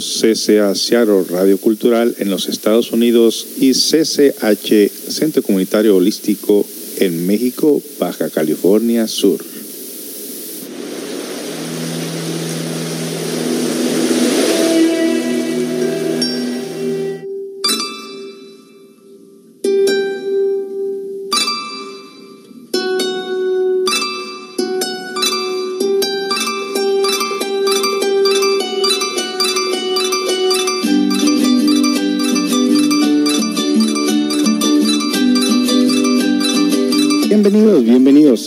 CCA 0.00 0.74
Seattle 0.74 1.24
Radio 1.28 1.58
Cultural 1.58 2.14
en 2.18 2.30
los 2.30 2.48
Estados 2.48 2.92
Unidos 2.92 3.46
y 3.58 3.72
CCH 3.72 4.90
Centro 5.08 5.42
Comunitario 5.42 5.96
Holístico 5.96 6.66
en 6.98 7.26
México, 7.26 7.82
Baja 7.98 8.30
California 8.30 9.06
Sur. 9.08 9.51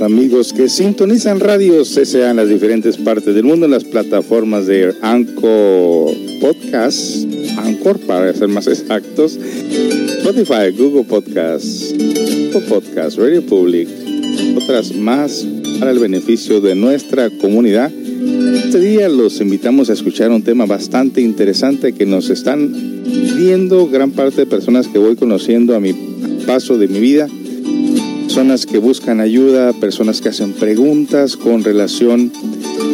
Amigos 0.05 0.53
que 0.53 0.69
sintonizan 0.69 1.39
radios 1.39 1.89
CCA 1.95 2.29
en 2.29 2.35
las 2.35 2.47
diferentes 2.47 2.95
partes 2.95 3.33
del 3.33 3.43
mundo, 3.43 3.65
en 3.65 3.71
las 3.71 3.83
plataformas 3.83 4.67
de 4.67 4.93
Anchor 5.01 6.11
Podcast, 6.39 7.25
Anchor 7.57 7.99
para 8.01 8.31
ser 8.33 8.47
más 8.47 8.67
exactos, 8.67 9.35
Spotify, 10.19 10.77
Google 10.77 11.05
Podcast, 11.05 11.91
Google 11.97 12.67
Podcast, 12.69 13.17
Radio 13.17 13.43
Public, 13.47 13.89
otras 14.55 14.93
más 14.93 15.43
para 15.79 15.89
el 15.89 15.97
beneficio 15.97 16.61
de 16.61 16.75
nuestra 16.75 17.31
comunidad. 17.31 17.91
Este 17.91 18.79
día 18.79 19.09
los 19.09 19.41
invitamos 19.41 19.89
a 19.89 19.93
escuchar 19.93 20.29
un 20.29 20.43
tema 20.43 20.67
bastante 20.67 21.21
interesante 21.21 21.93
que 21.93 22.05
nos 22.05 22.29
están 22.29 22.71
viendo 23.37 23.87
gran 23.87 24.11
parte 24.11 24.41
de 24.41 24.45
personas 24.45 24.87
que 24.87 24.99
voy 24.99 25.15
conociendo 25.15 25.75
a 25.75 25.79
mi 25.79 25.93
paso 26.45 26.77
de 26.77 26.87
mi 26.87 26.99
vida 26.99 27.27
personas 28.35 28.65
que 28.65 28.79
buscan 28.79 29.21
ayuda, 29.21 29.71
personas 29.71 30.19
que 30.19 30.27
hacen 30.27 30.51
preguntas 30.51 31.37
con 31.37 31.63
relación 31.63 32.33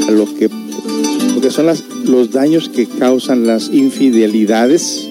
a 0.08 0.12
lo 0.12 0.32
que, 0.36 0.52
son 1.50 1.66
las, 1.66 1.84
los 2.06 2.30
daños 2.30 2.70
que 2.70 2.86
causan 2.86 3.48
las 3.48 3.70
infidelidades. 3.74 5.10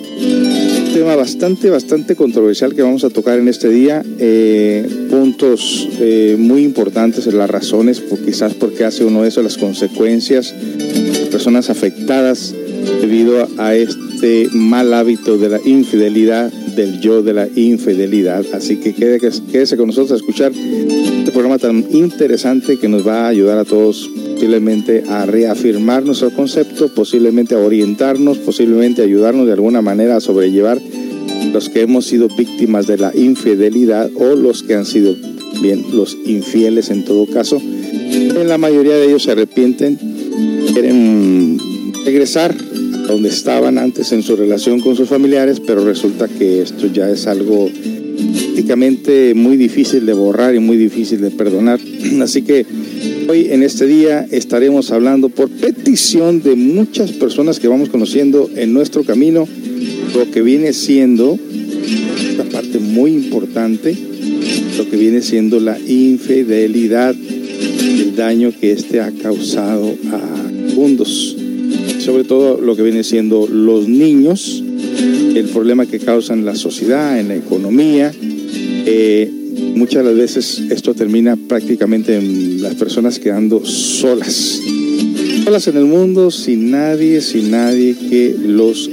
Tema 0.95 1.17
bastante, 1.17 1.69
bastante 1.69 2.15
controversial 2.15 2.77
que 2.77 2.83
vamos 2.83 3.03
a 3.03 3.11
tocar 3.11 3.41
en 3.41 3.49
este 3.49 3.71
día. 3.71 4.05
Eh, 4.21 5.09
puntos 5.11 5.89
eh, 5.99 6.37
muy 6.39 6.63
importantes, 6.63 7.27
las 7.27 7.51
razones, 7.51 8.01
quizás 8.25 8.55
porque 8.55 8.85
hace 8.85 9.05
uno 9.05 9.25
eso, 9.25 9.43
las 9.43 9.59
consecuencias, 9.59 10.55
personas 11.33 11.71
afectadas 11.71 12.55
debido 13.01 13.49
a 13.59 13.75
este 13.75 14.49
mal 14.53 14.95
hábito 14.95 15.39
de 15.39 15.49
la 15.49 15.61
infidelidad 15.65 16.53
del 16.77 17.01
yo 17.01 17.23
de 17.23 17.35
la 17.35 17.49
infidelidad. 17.55 18.45
Así 18.53 18.77
que 18.77 18.95
quédese 18.95 19.77
con 19.77 19.89
nosotros 19.89 20.13
a 20.13 20.17
escuchar 20.17 20.53
este 20.53 21.33
programa 21.33 21.59
tan 21.59 21.85
interesante 21.91 22.79
que 22.79 22.89
nos 22.89 23.07
va 23.07 23.27
a 23.27 23.29
ayudar 23.29 23.59
a 23.59 23.65
todos 23.65 24.11
posiblemente 24.35 25.05
a 25.07 25.27
reafirmar 25.27 26.03
nuestro 26.03 26.31
concepto, 26.31 26.89
posiblemente 26.95 27.55
a 27.55 27.59
orientarnos, 27.59 28.39
posiblemente 28.39 29.03
ayudarnos 29.03 29.47
de 29.47 29.53
alguna 29.53 29.83
manera 29.83 30.17
a 30.17 30.21
sobrellevar 30.21 30.81
los 31.53 31.69
que 31.69 31.83
hemos 31.83 32.07
sido 32.07 32.29
víctimas 32.29 32.87
de 32.87 32.97
la 32.97 33.15
infidelidad 33.15 34.11
o 34.15 34.37
los 34.37 34.63
que 34.63 34.75
han 34.75 34.87
sido 34.87 35.15
bien 35.61 35.85
los 35.93 36.17
infieles 36.25 36.91
en 36.91 37.05
todo 37.05 37.27
caso. 37.27 37.61
En 37.61 38.49
la 38.49 38.57
mayoría 38.57 38.95
de 38.95 39.09
ellos 39.09 39.25
se 39.25 39.33
arrepienten, 39.33 39.99
quieren 40.73 41.59
regresar 42.07 42.55
donde 43.11 43.29
estaban 43.29 43.77
antes 43.79 44.13
en 44.13 44.23
su 44.23 44.37
relación 44.37 44.81
con 44.81 44.97
sus 44.97 45.09
familiares, 45.09 45.61
pero 45.61 45.85
resulta 45.85 46.29
que 46.29 46.63
esto 46.63 46.87
ya 46.87 47.11
es 47.11 47.27
algo 47.27 47.69
prácticamente 48.61 49.35
muy 49.35 49.57
difícil 49.57 50.07
de 50.07 50.13
borrar 50.13 50.55
y 50.55 50.61
muy 50.61 50.77
difícil 50.77 51.21
de 51.21 51.31
perdonar. 51.31 51.81
Así 52.23 52.43
que 52.43 52.65
hoy 53.29 53.49
en 53.51 53.63
este 53.63 53.87
día 53.87 54.27
estaremos 54.31 54.93
hablando 54.93 55.29
por 55.29 55.49
petición 55.49 56.43
de 56.43 56.55
muchas 56.55 57.13
personas 57.13 57.59
que 57.59 57.69
vamos 57.69 57.89
conociendo 57.89 58.49
en 58.55 58.73
nuestro 58.73 59.03
camino 59.03 59.49
lo 60.15 60.31
que 60.31 60.43
viene 60.43 60.73
siendo 60.73 61.39
una 62.35 62.45
parte 62.45 62.79
muy 62.79 63.13
importante, 63.13 63.97
lo 64.77 64.89
que 64.89 64.97
viene 64.97 65.23
siendo 65.23 65.59
la 65.59 65.79
infidelidad, 65.79 67.15
el 67.15 68.15
daño 68.15 68.53
que 68.61 68.73
éste 68.73 69.01
ha 69.01 69.11
causado 69.11 69.97
a 70.13 70.75
mundos 70.75 71.40
sobre 72.01 72.25
todo 72.25 72.61
lo 72.61 72.75
que 72.77 72.83
viene 72.83 73.05
siendo 73.05 73.47
los 73.47 73.87
niños, 73.89 74.63
el 75.35 75.49
problema 75.53 75.87
que 75.87 75.99
causan 75.99 76.45
la 76.45 76.55
sociedad, 76.57 77.21
en 77.21 77.29
la 77.29 77.37
economía. 77.37 78.13
Eh, 78.23 79.31
muchas 79.75 80.03
de 80.03 80.11
las 80.11 80.19
veces 80.19 80.63
esto 80.71 80.95
termina 80.95 81.37
prácticamente 81.37 82.17
en 82.17 82.63
las 82.63 82.75
personas 82.75 83.19
quedando 83.19 83.65
solas. 83.65 84.61
Solas 85.45 85.69
en 85.69 85.77
el 85.77 85.85
mundo, 85.85 86.31
sin 86.31 86.71
nadie, 86.71 87.21
sin 87.21 87.51
nadie 87.51 87.95
que 87.95 88.35
los 88.45 88.91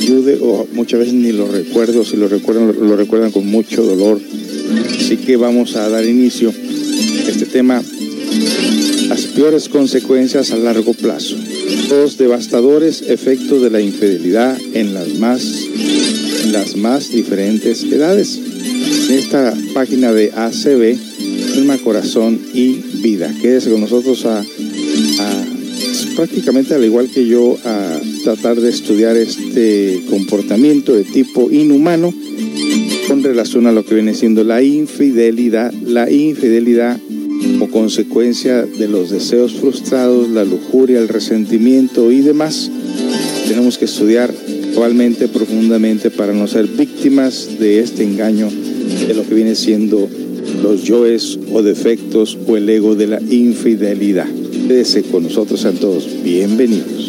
ayude 0.00 0.38
o 0.40 0.66
muchas 0.74 1.00
veces 1.00 1.14
ni 1.14 1.32
lo 1.32 1.46
recuerdo, 1.46 2.04
si 2.04 2.16
lo 2.16 2.28
recuerdan, 2.28 2.74
lo 2.80 2.96
recuerdan 2.96 3.30
con 3.30 3.46
mucho 3.46 3.82
dolor. 3.84 4.20
Así 4.98 5.18
que 5.18 5.36
vamos 5.36 5.76
a 5.76 5.88
dar 5.88 6.04
inicio 6.04 6.50
a 6.50 7.30
este 7.30 7.46
tema, 7.46 7.82
las 9.08 9.22
peores 9.26 9.68
consecuencias 9.68 10.50
a 10.50 10.56
largo 10.56 10.94
plazo 10.94 11.36
los 11.88 12.18
devastadores 12.18 13.02
efectos 13.02 13.62
de 13.62 13.70
la 13.70 13.80
infidelidad 13.80 14.58
en 14.72 14.94
las 14.94 15.08
más, 15.14 15.42
las 16.50 16.76
más 16.76 17.10
diferentes 17.10 17.82
edades. 17.84 18.38
En 19.08 19.14
esta 19.14 19.54
página 19.74 20.12
de 20.12 20.32
ACB, 20.34 20.96
Alma, 21.56 21.78
Corazón 21.78 22.40
y 22.52 22.74
Vida. 23.02 23.32
Quédese 23.40 23.70
con 23.70 23.80
nosotros 23.80 24.24
a, 24.26 24.44
prácticamente 26.16 26.74
al 26.74 26.84
igual 26.84 27.10
que 27.10 27.26
yo 27.26 27.56
a 27.64 28.00
tratar 28.24 28.60
de 28.60 28.70
estudiar 28.70 29.16
este 29.16 30.02
comportamiento 30.08 30.94
de 30.94 31.04
tipo 31.04 31.50
inhumano 31.50 32.12
con 33.08 33.22
relación 33.22 33.66
a 33.66 33.72
lo 33.72 33.84
que 33.84 33.94
viene 33.94 34.14
siendo 34.14 34.44
la 34.44 34.62
infidelidad. 34.62 35.72
La 35.72 36.10
infidelidad 36.10 36.98
como 37.52 37.70
consecuencia 37.70 38.62
de 38.64 38.88
los 38.88 39.10
deseos 39.10 39.54
frustrados, 39.54 40.28
la 40.30 40.44
lujuria, 40.44 40.98
el 40.98 41.08
resentimiento 41.08 42.10
y 42.10 42.20
demás. 42.20 42.70
Tenemos 43.48 43.78
que 43.78 43.84
estudiar 43.84 44.32
actualmente 44.68 45.28
profundamente 45.28 46.10
para 46.10 46.32
no 46.32 46.48
ser 46.48 46.66
víctimas 46.66 47.58
de 47.58 47.80
este 47.80 48.02
engaño 48.02 48.48
de 49.06 49.14
lo 49.14 49.26
que 49.26 49.34
viene 49.34 49.54
siendo 49.54 50.08
los 50.62 50.84
yoes 50.84 51.38
o 51.52 51.62
defectos 51.62 52.38
o 52.46 52.56
el 52.56 52.68
ego 52.68 52.94
de 52.94 53.06
la 53.06 53.20
infidelidad. 53.20 54.26
Quédese 54.66 55.02
con 55.02 55.24
nosotros 55.24 55.64
a 55.64 55.72
todos. 55.72 56.08
Bienvenidos. 56.22 57.03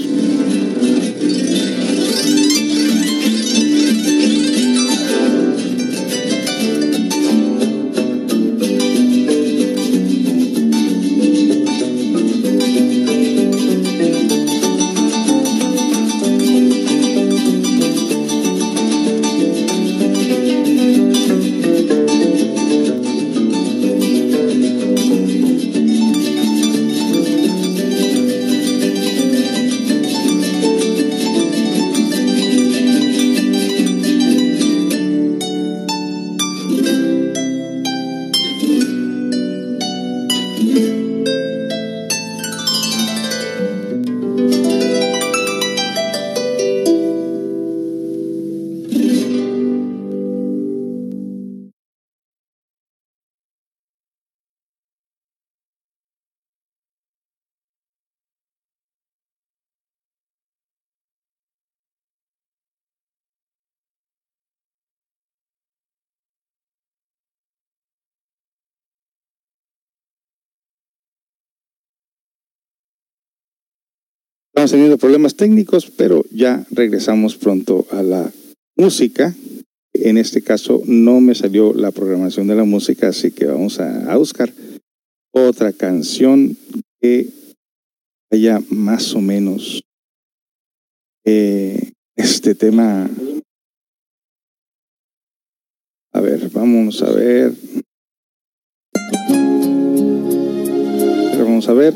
Estamos 74.56 74.72
teniendo 74.72 74.98
problemas 74.98 75.36
técnicos, 75.36 75.92
pero 75.92 76.24
ya 76.32 76.66
regresamos 76.72 77.36
pronto 77.36 77.86
a 77.92 78.02
la 78.02 78.32
música. 78.78 79.36
En 79.92 80.18
este 80.18 80.44
caso 80.44 80.82
no 80.86 81.20
me 81.20 81.36
salió 81.36 81.74
la 81.74 81.92
programación 81.92 82.48
de 82.48 82.56
la 82.56 82.64
música, 82.64 83.10
así 83.10 83.32
que 83.32 83.48
vamos 83.48 83.82
a, 83.82 84.16
buscar 84.16 84.54
otra 85.34 85.74
canción 85.74 86.56
que 87.02 87.28
haya 88.32 88.62
más 88.70 89.14
o 89.14 89.20
menos 89.20 89.84
eh, 91.26 91.92
este 92.16 92.56
tema. 92.56 93.10
A 96.14 96.22
ver, 96.22 96.50
vamos 96.52 97.02
a 97.02 97.12
ver. 97.12 97.54
vamos 101.38 101.68
a 101.68 101.74
ver. 101.74 101.94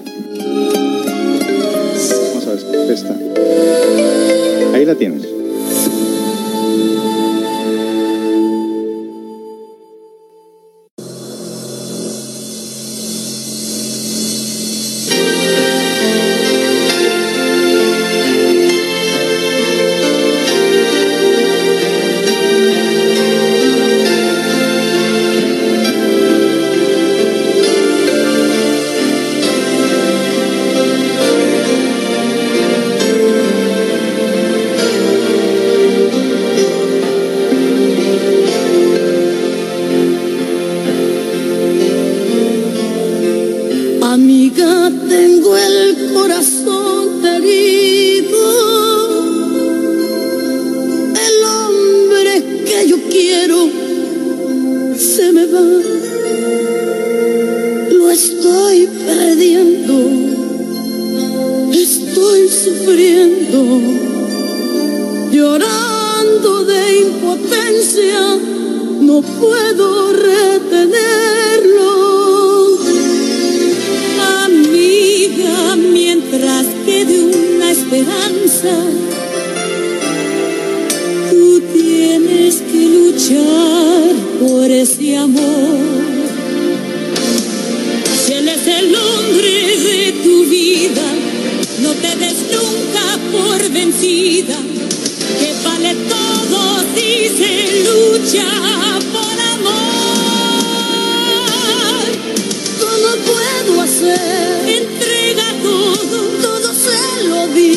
Ahí 4.74 4.84
la 4.84 4.96
tienes. 4.96 5.39
vida 94.10 94.58
que 95.40 95.50
vale 95.64 95.94
todo 96.14 96.60
si 96.96 97.30
se 97.38 97.54
lucha 97.86 98.48
por 99.14 99.38
amor. 99.54 100.10
¿Cómo 102.84 103.10
puedo 103.30 103.82
hacer? 103.82 104.68
Entrega 104.82 105.48
todo, 105.62 106.18
todo 106.42 106.74
se 106.74 107.28
lo 107.28 107.48
di. 107.50 107.72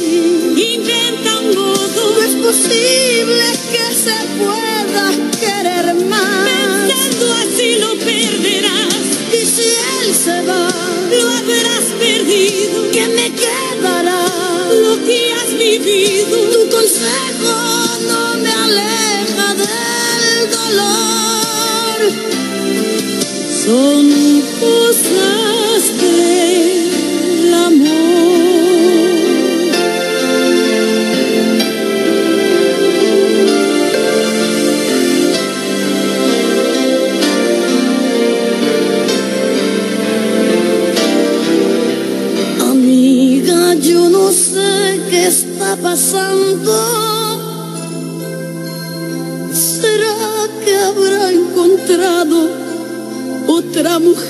Inventa 0.75 1.31
un 1.41 1.49
modo, 1.55 2.01
no 2.15 2.23
es 2.23 2.35
posible. 2.47 2.92
me 18.43 18.53
aleja 18.53 19.55
del 19.55 20.51
dolor. 20.51 21.99
Son 23.65 24.42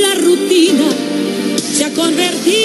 la 0.00 0.14
rutina 0.14 0.88
se 1.56 1.84
ha 1.84 1.92
convertido. 1.92 2.61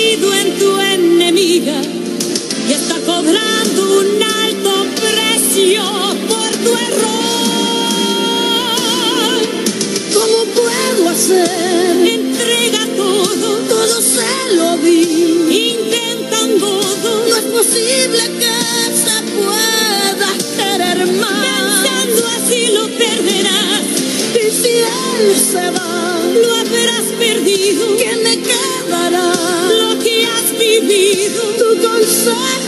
sorry. 32.28 32.67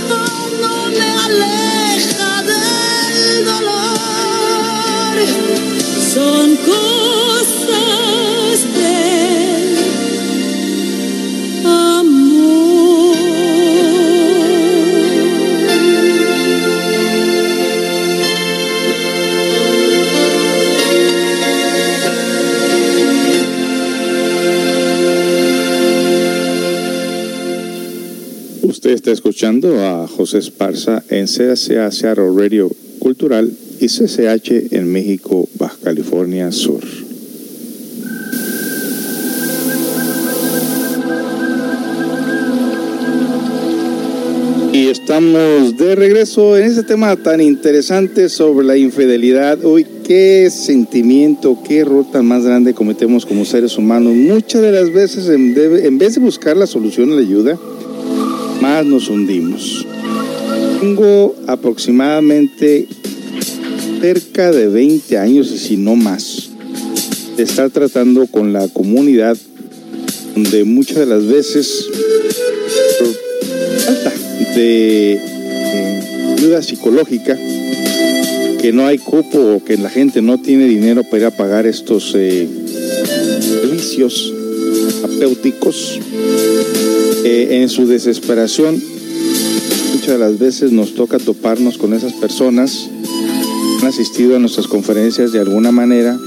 Escuchando 29.12 29.84
a 29.84 30.08
José 30.08 30.38
Esparza 30.38 31.04
en 31.10 31.26
CSA 31.26 31.90
Seattle 31.90 32.30
Radio 32.36 32.70
Cultural 33.00 33.52
y 33.80 33.88
CCH 33.88 34.72
en 34.72 34.92
México, 34.92 35.50
Baja 35.58 35.78
California 35.84 36.52
Sur. 36.52 36.84
Y 44.72 44.88
estamos 44.88 45.76
de 45.78 45.96
regreso 45.96 46.56
en 46.56 46.66
este 46.66 46.84
tema 46.84 47.16
tan 47.16 47.42
interesante 47.42 48.30
sobre 48.30 48.66
la 48.66 48.78
infidelidad. 48.78 49.66
Hoy, 49.66 49.86
qué 50.06 50.50
sentimiento, 50.52 51.58
qué 51.68 51.84
ruta 51.84 52.22
más 52.22 52.46
grande 52.46 52.76
cometemos 52.76 53.26
como 53.26 53.44
seres 53.44 53.76
humanos. 53.78 54.14
Muchas 54.14 54.62
de 54.62 54.72
las 54.72 54.94
veces, 54.94 55.28
en, 55.30 55.98
vez 55.98 56.16
de 56.16 56.22
buscar 56.22 56.56
la 56.56 56.68
solución, 56.68 57.16
la 57.16 57.22
ayuda, 57.22 57.58
nos 58.84 59.10
hundimos. 59.10 59.86
Tengo 60.80 61.36
aproximadamente 61.48 62.88
cerca 64.00 64.52
de 64.52 64.68
20 64.68 65.18
años, 65.18 65.52
y 65.52 65.58
si 65.58 65.78
no 65.78 65.96
más, 65.96 66.50
de 67.36 67.44
estar 67.44 67.70
tratando 67.70 68.28
con 68.28 68.54
la 68.54 68.68
comunidad, 68.70 69.38
donde 70.34 70.64
muchas 70.64 70.98
de 70.98 71.06
las 71.06 71.26
veces, 71.26 71.88
falta 73.86 74.14
de 74.56 75.14
eh, 75.14 76.02
ayuda 76.38 76.62
psicológica, 76.62 77.38
que 78.62 78.72
no 78.74 78.86
hay 78.86 78.98
cupo 78.98 79.40
o 79.40 79.64
que 79.64 79.78
la 79.78 79.90
gente 79.90 80.22
no 80.22 80.42
tiene 80.42 80.66
dinero 80.66 81.04
para 81.04 81.18
ir 81.18 81.26
a 81.26 81.32
pagar 81.32 81.66
estos 81.66 82.14
eh, 82.16 82.48
servicios 83.42 84.34
terapéuticos, 85.20 86.00
eh, 87.24 87.62
en 87.62 87.70
su 87.70 87.88
desesperación, 87.88 88.82
muchas 89.94 90.08
de 90.08 90.18
las 90.18 90.40
veces 90.40 90.72
nos 90.72 90.94
toca 90.94 91.18
toparnos 91.18 91.78
con 91.78 91.94
esas 91.94 92.14
personas 92.14 92.90
que 93.80 93.86
han 93.86 93.92
asistido 93.92 94.36
a 94.36 94.40
nuestras 94.40 94.68
conferencias 94.68 95.32
de 95.32 95.40
alguna 95.40 95.72
manera, 95.72 96.18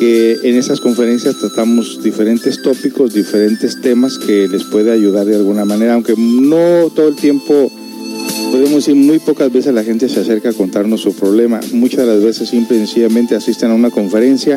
que 0.00 0.38
en 0.42 0.56
esas 0.56 0.80
conferencias 0.80 1.36
tratamos 1.38 2.02
diferentes 2.02 2.62
tópicos, 2.62 3.14
diferentes 3.14 3.80
temas 3.80 4.18
que 4.18 4.48
les 4.48 4.64
puede 4.64 4.92
ayudar 4.92 5.26
de 5.26 5.36
alguna 5.36 5.64
manera, 5.64 5.94
aunque 5.94 6.14
no 6.16 6.90
todo 6.94 7.08
el 7.08 7.16
tiempo 7.16 7.70
podemos 8.50 8.86
decir, 8.86 8.94
muy 8.94 9.18
pocas 9.18 9.52
veces 9.52 9.74
la 9.74 9.82
gente 9.82 10.08
se 10.08 10.20
acerca 10.20 10.50
a 10.50 10.52
contarnos 10.52 11.00
su 11.00 11.12
problema. 11.12 11.58
Muchas 11.72 12.00
de 12.00 12.06
las 12.06 12.22
veces 12.22 12.48
simple 12.48 12.76
y 12.76 12.80
sencillamente 12.80 13.34
asisten 13.34 13.72
a 13.72 13.74
una 13.74 13.90
conferencia, 13.90 14.56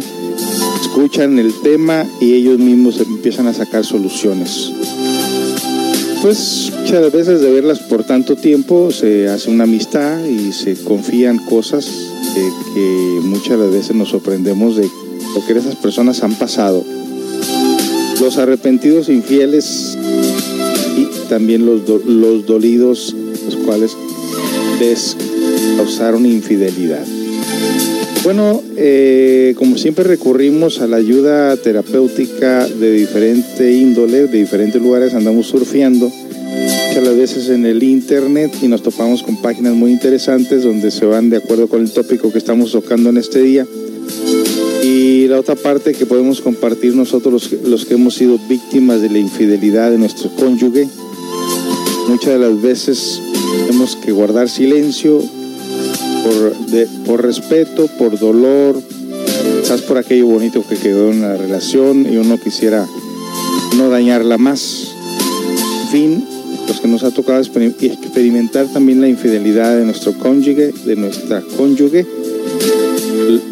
escuchan 0.82 1.40
el 1.40 1.52
tema 1.64 2.06
y 2.22 2.34
ellos 2.34 2.60
mismos 2.60 3.00
empiezan 3.00 3.48
a 3.48 3.54
sacar 3.54 3.84
soluciones. 3.84 4.72
Pues 6.28 6.74
muchas 6.78 7.10
veces 7.14 7.40
de 7.40 7.50
verlas 7.54 7.80
por 7.80 8.04
tanto 8.04 8.36
tiempo 8.36 8.92
se 8.92 9.30
hace 9.30 9.50
una 9.50 9.64
amistad 9.64 10.26
y 10.26 10.52
se 10.52 10.76
confían 10.76 11.38
cosas 11.38 11.90
que 12.74 13.20
muchas 13.22 13.58
veces 13.72 13.96
nos 13.96 14.10
sorprendemos 14.10 14.76
de 14.76 14.84
lo 14.84 15.46
que 15.46 15.54
esas 15.54 15.78
personas 15.78 16.24
han 16.24 16.36
pasado. 16.36 16.84
Los 18.20 18.38
arrepentidos 18.40 19.08
infieles 19.08 19.98
y 20.98 21.06
también 21.30 21.66
los, 21.66 21.88
los 22.06 22.46
dolidos 22.46 23.16
los 23.46 23.56
cuales 23.64 23.96
les 24.82 25.16
causaron 25.78 26.26
infidelidad. 26.26 27.06
Bueno, 28.28 28.62
eh, 28.76 29.56
como 29.58 29.78
siempre 29.78 30.04
recurrimos 30.04 30.82
a 30.82 30.88
la 30.88 30.98
ayuda 30.98 31.56
terapéutica 31.56 32.68
de 32.68 32.92
diferente 32.92 33.72
índole, 33.72 34.28
de 34.28 34.40
diferentes 34.40 34.82
lugares, 34.82 35.14
andamos 35.14 35.48
surfeando 35.48 36.12
muchas 36.90 37.16
veces 37.16 37.48
en 37.48 37.66
el 37.66 37.82
internet 37.84 38.52
y 38.62 38.68
nos 38.68 38.84
topamos 38.84 39.24
con 39.24 39.42
páginas 39.42 39.76
muy 39.76 39.94
interesantes 39.94 40.64
donde 40.64 40.92
se 40.92 41.06
van 41.06 41.30
de 41.30 41.38
acuerdo 41.38 41.70
con 41.70 41.80
el 41.80 41.90
tópico 41.90 42.30
que 42.30 42.40
estamos 42.40 42.74
tocando 42.74 43.12
en 43.12 43.16
este 43.16 43.42
día. 43.42 43.66
Y 44.84 45.28
la 45.30 45.40
otra 45.40 45.56
parte 45.56 45.94
que 45.94 46.06
podemos 46.06 46.42
compartir 46.42 46.96
nosotros 46.96 47.32
los, 47.32 47.64
los 47.64 47.86
que 47.86 47.94
hemos 47.94 48.16
sido 48.16 48.38
víctimas 48.50 49.02
de 49.02 49.10
la 49.10 49.20
infidelidad 49.20 49.90
de 49.90 50.00
nuestro 50.00 50.30
cónyuge, 50.32 50.86
muchas 52.10 52.34
de 52.34 52.40
las 52.40 52.62
veces 52.62 53.22
tenemos 53.68 53.96
que 53.96 54.12
guardar 54.12 54.50
silencio 54.50 55.24
por, 56.24 56.54
por 57.06 57.24
respeto, 57.24 57.88
por 57.98 58.20
dolor, 58.20 58.82
quizás 59.62 59.82
por 59.82 59.98
aquello 59.98 60.28
bonito 60.28 60.64
que 60.68 60.76
quedó 60.76 61.12
en 61.12 61.22
la 61.22 61.36
relación 61.38 62.06
y 62.12 62.18
uno 62.18 62.38
quisiera 62.38 62.88
no 63.78 63.90
dañarla 63.90 64.38
más. 64.38 64.94
En 65.84 65.90
fin, 65.90 66.28
los 66.68 66.82
que 66.82 66.88
nos 66.88 67.04
ha 67.04 67.12
tocado 67.12 67.42
experimentar 67.42 68.68
también 68.68 69.02
la 69.02 69.08
infidelidad 69.08 69.78
de 69.78 69.86
nuestro 69.86 70.14
cónyuge, 70.14 70.74
de 70.86 70.96
nuestra 70.96 71.42
cónyuge, 71.56 72.06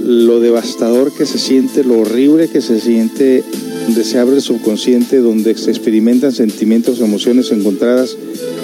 lo 0.04 0.40
devastador 0.40 1.12
que 1.14 1.26
se 1.26 1.38
siente, 1.38 1.84
lo 1.84 2.00
horrible 2.00 2.48
que 2.48 2.62
se 2.62 2.80
siente, 2.80 3.44
donde 3.88 4.04
se 4.04 4.20
abre 4.20 4.36
el 4.36 4.42
subconsciente, 4.42 5.18
donde 5.18 5.58
se 5.58 5.70
experimentan 5.70 6.32
sentimientos, 6.32 7.00
emociones 7.00 7.52
encontradas 7.52 8.18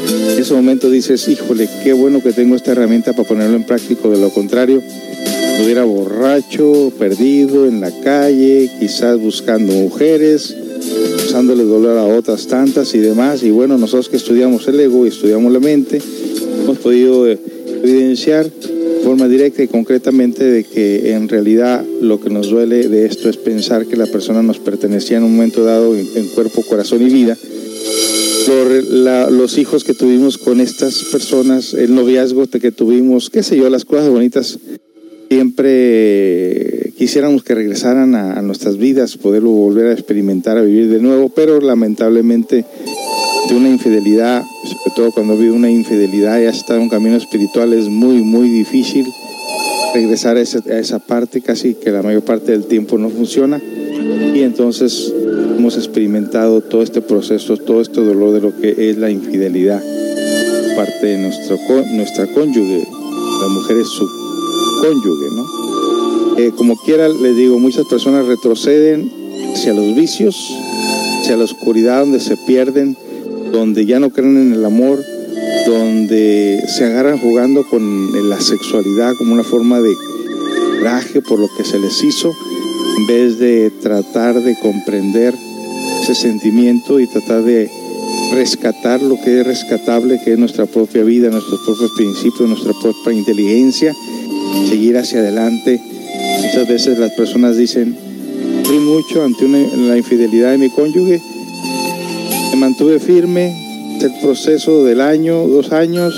en 0.08 0.39
ese 0.39 0.53
momento 0.53 0.89
dices, 0.89 1.27
híjole, 1.27 1.70
qué 1.84 1.93
bueno 1.93 2.22
que 2.22 2.34
tengo 2.34 2.55
esta 2.55 2.72
herramienta 2.72 3.13
para 3.13 3.27
ponerlo 3.27 3.55
en 3.55 3.63
práctico, 3.63 4.10
de 4.10 4.20
lo 4.20 4.29
contrario, 4.29 4.81
estuviera 5.53 5.84
borracho, 5.84 6.91
perdido 6.98 7.67
en 7.67 7.81
la 7.81 7.91
calle, 8.01 8.70
quizás 8.79 9.20
buscando 9.20 9.74
mujeres, 9.74 10.55
usándole 11.25 11.63
dolor 11.63 11.98
a 11.98 12.05
otras 12.05 12.48
tantas 12.48 12.93
y 12.96 13.00
demás. 13.00 13.43
Y 13.43 13.51
bueno, 13.51 13.77
nosotros 13.77 14.10
que 14.10 14.17
estudiamos 14.17 14.67
el 14.67 14.79
ego 14.79 15.05
y 15.05 15.10
estudiamos 15.10 15.51
la 15.51 15.60
mente, 15.60 16.01
hemos 16.63 16.77
podido 16.79 17.27
eh, 17.27 17.38
evidenciar 17.84 18.50
de 18.50 19.01
forma 19.03 19.27
directa 19.27 19.63
y 19.63 19.67
concretamente 19.67 20.43
de 20.43 20.63
que 20.63 21.13
en 21.13 21.27
realidad 21.27 21.84
lo 22.01 22.20
que 22.20 22.29
nos 22.29 22.50
duele 22.50 22.88
de 22.88 23.05
esto 23.05 23.29
es 23.29 23.38
pensar 23.38 23.86
que 23.86 23.96
la 23.96 24.05
persona 24.05 24.41
nos 24.43 24.60
pertenecía 24.60 25.17
en 25.17 25.24
un 25.24 25.36
momento 25.36 25.63
dado 25.63 25.96
en 25.96 26.27
cuerpo, 26.36 26.63
corazón 26.63 27.01
y 27.01 27.10
vida 27.10 27.38
los 28.48 29.57
hijos 29.57 29.83
que 29.83 29.93
tuvimos 29.93 30.38
con 30.38 30.62
estas 30.62 31.03
personas, 31.05 31.74
el 31.74 31.93
noviazgo 31.95 32.48
que 32.48 32.71
tuvimos, 32.71 33.29
qué 33.29 33.43
sé 33.43 33.57
yo, 33.57 33.69
las 33.69 33.86
cosas 33.86 34.10
bonitas, 34.10 34.60
siempre 35.29 36.91
quisiéramos 36.98 37.43
que 37.43 37.55
regresaran 37.55 38.15
a, 38.15 38.41
nuestras 38.41 38.77
vidas, 38.77 39.17
poderlo 39.17 39.51
volver 39.51 39.88
a 39.88 39.93
experimentar, 39.93 40.57
a 40.57 40.62
vivir 40.62 40.89
de 40.89 41.00
nuevo, 41.00 41.29
pero 41.29 41.60
lamentablemente 41.62 42.65
de 43.50 43.55
una 43.55 43.69
infidelidad, 43.69 44.43
sobre 44.63 44.95
todo 44.95 45.12
cuando 45.12 45.38
vive 45.38 45.51
una 45.51 45.71
infidelidad 45.71 46.39
y 46.39 46.45
has 46.45 46.57
estado 46.57 46.77
en 46.77 46.83
un 46.83 46.89
camino 46.89 47.15
espiritual, 47.15 47.74
es 47.74 47.88
muy, 47.88 48.21
muy 48.24 48.50
difícil 48.50 49.05
regresar 49.93 50.38
a 50.38 50.41
esa, 50.41 51.00
parte, 51.00 51.41
casi 51.41 51.75
que 51.75 51.91
la 51.91 52.01
mayor 52.01 52.24
parte 52.24 52.51
del 52.51 52.65
tiempo 52.65 52.98
no 52.98 53.10
funciona. 53.10 53.62
Y 54.33 54.41
entonces 54.41 55.13
hemos 55.57 55.77
experimentado 55.77 56.62
todo 56.62 56.81
este 56.81 57.01
proceso, 57.01 57.57
todo 57.57 57.81
este 57.81 58.01
dolor 58.01 58.33
de 58.33 58.41
lo 58.41 58.55
que 58.60 58.89
es 58.89 58.98
la 58.98 59.10
infidelidad 59.10 59.81
parte 60.75 61.05
de 61.05 61.17
nuestro, 61.17 61.57
nuestra 61.93 62.27
cónyuge. 62.27 62.88
La 63.41 63.48
mujer 63.48 63.77
es 63.77 63.88
su 63.88 64.07
cónyuge, 64.81 65.25
¿no? 65.36 66.38
Eh, 66.38 66.51
como 66.55 66.77
quiera, 66.77 67.10
les 67.10 67.36
digo, 67.36 67.60
muchas 67.60 67.86
personas 67.86 68.25
retroceden 68.25 69.12
hacia 69.53 69.74
los 69.74 69.95
vicios, 69.95 70.36
hacia 71.21 71.38
la 71.38 71.43
oscuridad 71.43 72.00
donde 72.00 72.19
se 72.19 72.38
pierden, 72.48 72.98
donde 73.51 73.86
ya 73.86 74.00
no 74.00 74.12
creen 74.12 74.38
en 74.38 74.53
el 74.53 74.65
amor, 74.65 75.00
donde 75.65 76.63
se 76.67 76.85
agarran 76.85 77.19
jugando 77.19 77.63
con 77.67 78.29
la 78.29 78.39
sexualidad 78.41 79.15
como 79.17 79.33
una 79.33 79.43
forma 79.43 79.79
de 79.79 79.93
coraje 80.81 81.21
por 81.21 81.39
lo 81.39 81.47
que 81.55 81.63
se 81.63 81.79
les 81.79 82.03
hizo, 82.03 82.33
en 82.97 83.07
vez 83.07 83.38
de 83.38 83.71
tratar 83.81 84.41
de 84.41 84.57
comprender 84.59 85.35
ese 86.01 86.15
sentimiento 86.15 87.00
y 87.00 87.05
tratar 87.05 87.43
de 87.43 87.69
rescatar 88.33 89.01
lo 89.01 89.21
que 89.21 89.41
es 89.41 89.45
rescatable, 89.45 90.19
que 90.23 90.33
es 90.33 90.39
nuestra 90.39 90.65
propia 90.65 91.03
vida, 91.03 91.29
nuestros 91.29 91.59
propios 91.65 91.91
principios, 91.95 92.50
nuestra 92.50 92.73
propia 92.81 93.13
inteligencia, 93.13 93.93
seguir 94.67 94.97
hacia 94.97 95.19
adelante. 95.19 95.79
Muchas 96.41 96.67
veces 96.67 96.97
las 96.97 97.11
personas 97.11 97.57
dicen, 97.57 97.95
fui 98.63 98.79
mucho 98.79 99.23
ante 99.23 99.47
la 99.47 99.97
infidelidad 99.97 100.51
de 100.51 100.57
mi 100.57 100.69
cónyuge, 100.69 101.21
me 102.53 102.57
mantuve 102.57 103.00
firme, 103.00 103.60
el 104.03 104.13
proceso 104.22 104.84
del 104.84 105.01
año, 105.01 105.48
dos 105.48 105.72
años, 105.72 106.13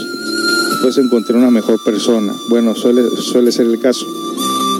después 0.71 0.97
encontré 0.97 1.35
una 1.35 1.51
mejor 1.51 1.83
persona. 1.83 2.33
Bueno, 2.49 2.75
suele, 2.75 3.03
suele 3.31 3.51
ser 3.51 3.67
el 3.67 3.79
caso 3.79 4.05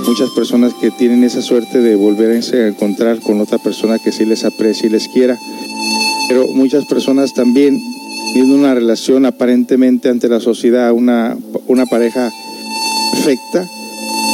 muchas 0.08 0.30
personas 0.32 0.74
que 0.80 0.92
tienen 0.92 1.24
esa 1.24 1.42
suerte 1.42 1.80
de 1.80 1.96
volverse 1.96 2.64
a 2.64 2.68
encontrar 2.68 3.20
con 3.22 3.40
otra 3.40 3.58
persona 3.58 3.98
que 4.00 4.12
sí 4.12 4.26
les 4.26 4.44
aprecie 4.44 4.88
y 4.88 4.92
les 4.92 5.08
quiera. 5.08 5.38
Pero 6.28 6.48
muchas 6.48 6.86
personas 6.86 7.34
también 7.34 7.80
tienen 8.34 8.52
una 8.52 8.74
relación 8.74 9.26
aparentemente 9.26 10.10
ante 10.10 10.28
la 10.28 10.40
sociedad, 10.40 10.92
una, 10.92 11.38
una 11.68 11.86
pareja 11.86 12.32
perfecta. 13.14 13.66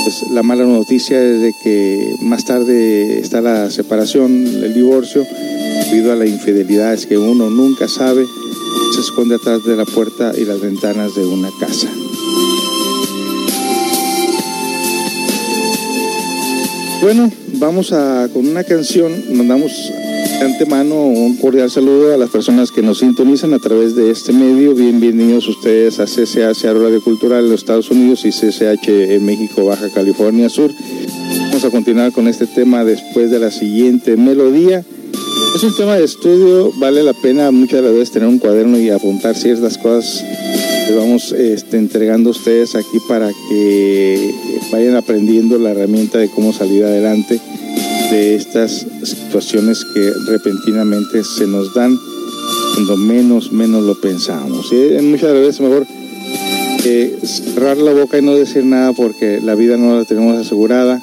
Pues 0.03 0.31
la 0.31 0.43
mala 0.43 0.63
noticia 0.63 1.21
es 1.21 1.41
de 1.41 1.53
que 1.63 2.15
más 2.23 2.45
tarde 2.45 3.19
está 3.19 3.41
la 3.41 3.69
separación, 3.69 4.31
el 4.31 4.73
divorcio, 4.73 5.25
debido 5.89 6.11
a 6.11 6.15
la 6.15 6.25
infidelidad, 6.25 6.93
es 6.93 7.05
que 7.05 7.17
uno 7.17 7.49
nunca 7.49 7.87
sabe, 7.87 8.25
se 8.91 9.01
esconde 9.01 9.35
atrás 9.35 9.63
de 9.63 9.75
la 9.75 9.85
puerta 9.85 10.33
y 10.37 10.45
las 10.45 10.59
ventanas 10.61 11.15
de 11.15 11.25
una 11.25 11.49
casa. 11.59 11.89
Bueno, 17.01 17.31
vamos 17.53 17.93
a 17.93 18.27
con 18.33 18.47
una 18.47 18.63
canción, 18.63 19.11
mandamos 19.33 19.71
antemano, 20.41 21.05
un 21.05 21.37
cordial 21.37 21.69
saludo 21.69 22.13
a 22.13 22.17
las 22.17 22.29
personas 22.29 22.71
que 22.71 22.81
nos 22.81 22.99
sintonizan 22.99 23.53
a 23.53 23.59
través 23.59 23.95
de 23.95 24.11
este 24.11 24.33
medio. 24.33 24.73
Bienvenidos 24.73 25.47
ustedes 25.47 25.99
a 25.99 26.05
CCH 26.05 26.63
Radio 26.73 27.01
Cultural 27.01 27.45
en 27.45 27.51
los 27.51 27.61
Estados 27.61 27.89
Unidos 27.91 28.25
y 28.25 28.31
CCH 28.31 28.89
en 28.89 29.25
México, 29.25 29.65
Baja 29.65 29.89
California 29.89 30.49
Sur. 30.49 30.71
Vamos 31.47 31.63
a 31.63 31.69
continuar 31.69 32.11
con 32.11 32.27
este 32.27 32.47
tema 32.47 32.83
después 32.83 33.31
de 33.31 33.39
la 33.39 33.51
siguiente 33.51 34.17
melodía. 34.17 34.83
Es 35.55 35.63
un 35.63 35.75
tema 35.75 35.97
de 35.97 36.05
estudio, 36.05 36.71
vale 36.77 37.03
la 37.03 37.13
pena 37.13 37.51
muchas 37.51 37.81
veces 37.81 38.11
tener 38.11 38.27
un 38.27 38.39
cuaderno 38.39 38.79
y 38.79 38.89
apuntar 38.89 39.35
ciertas 39.35 39.77
cosas 39.77 40.23
que 40.87 40.93
vamos 40.95 41.31
este, 41.31 41.77
entregando 41.77 42.29
a 42.29 42.31
ustedes 42.31 42.75
aquí 42.75 42.97
para 43.07 43.29
que 43.49 44.33
vayan 44.71 44.95
aprendiendo 44.95 45.57
la 45.57 45.71
herramienta 45.71 46.17
de 46.17 46.29
cómo 46.29 46.53
salir 46.53 46.83
adelante 46.83 47.39
de 48.11 48.35
estas 48.35 48.85
situaciones 49.03 49.85
que 49.93 50.11
repentinamente 50.27 51.23
se 51.23 51.45
nos 51.45 51.73
dan 51.73 51.97
cuando 52.73 52.97
menos, 52.97 53.51
menos 53.51 53.83
lo 53.83 53.99
pensamos. 53.99 54.71
Y 54.71 55.01
muchas 55.01 55.33
veces 55.33 55.59
mejor 55.61 55.85
eh, 56.85 57.19
cerrar 57.23 57.77
la 57.77 57.91
boca 57.91 58.17
y 58.17 58.21
no 58.21 58.33
decir 58.33 58.63
nada 58.63 58.93
porque 58.93 59.41
la 59.43 59.55
vida 59.55 59.77
no 59.77 59.97
la 59.97 60.05
tenemos 60.05 60.37
asegurada, 60.37 61.01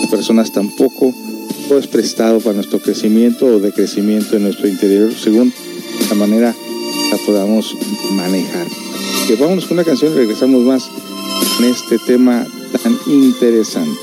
las 0.00 0.10
personas 0.10 0.52
tampoco, 0.52 1.12
es 1.76 1.86
prestado 1.86 2.40
para 2.40 2.54
nuestro 2.54 2.78
crecimiento 2.78 3.44
o 3.44 3.60
decrecimiento 3.60 4.36
en 4.36 4.44
nuestro 4.44 4.68
interior 4.68 5.12
según 5.12 5.52
la 6.08 6.14
manera 6.14 6.54
la 7.10 7.18
podamos 7.26 7.74
manejar. 8.12 8.66
Que 9.26 9.34
vamos 9.34 9.66
con 9.66 9.76
una 9.76 9.84
canción 9.84 10.12
y 10.12 10.16
regresamos 10.16 10.62
más 10.62 10.88
en 11.58 11.66
este 11.66 11.98
tema 12.06 12.46
tan 12.82 12.96
interesante. 13.06 14.00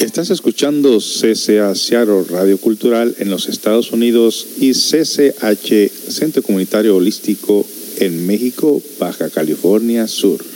Estás 0.00 0.28
escuchando 0.30 0.98
CCA 0.98 1.74
Seattle 1.74 2.24
Radio 2.28 2.58
Cultural 2.58 3.14
en 3.18 3.30
los 3.30 3.48
Estados 3.48 3.92
Unidos 3.92 4.46
y 4.60 4.72
CCH 4.72 5.90
Centro 6.10 6.42
Comunitario 6.42 6.96
Holístico 6.96 7.64
en 7.98 8.26
México, 8.26 8.82
Baja 8.98 9.30
California 9.30 10.06
Sur. 10.06 10.55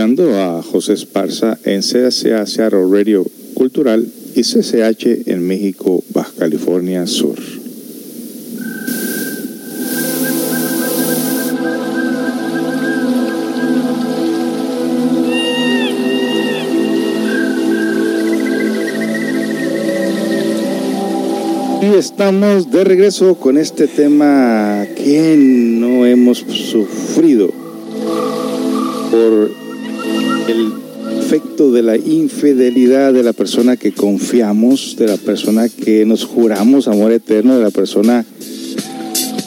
Escuchando 0.00 0.40
a 0.40 0.62
José 0.62 0.94
Esparza 0.94 1.58
en 1.62 1.82
CCA 1.82 2.46
Radio 2.70 3.22
Cultural 3.52 4.08
y 4.34 4.40
CCH 4.40 5.28
en 5.28 5.46
México, 5.46 6.02
Baja 6.14 6.32
California 6.38 7.06
Sur. 7.06 7.38
Y 21.82 21.94
estamos 21.94 22.70
de 22.70 22.84
regreso 22.84 23.34
con 23.34 23.58
este 23.58 23.86
tema 23.86 24.86
que 24.96 25.36
no 25.36 26.06
hemos 26.06 26.38
sufrido 26.38 27.50
por 29.10 29.69
el 30.50 30.72
efecto 31.18 31.72
de 31.72 31.82
la 31.82 31.96
infidelidad 31.96 33.12
de 33.12 33.22
la 33.22 33.32
persona 33.32 33.76
que 33.76 33.92
confiamos, 33.92 34.96
de 34.98 35.06
la 35.06 35.16
persona 35.16 35.68
que 35.68 36.04
nos 36.04 36.24
juramos 36.24 36.88
amor 36.88 37.12
eterno, 37.12 37.56
de 37.56 37.62
la 37.62 37.70
persona 37.70 38.24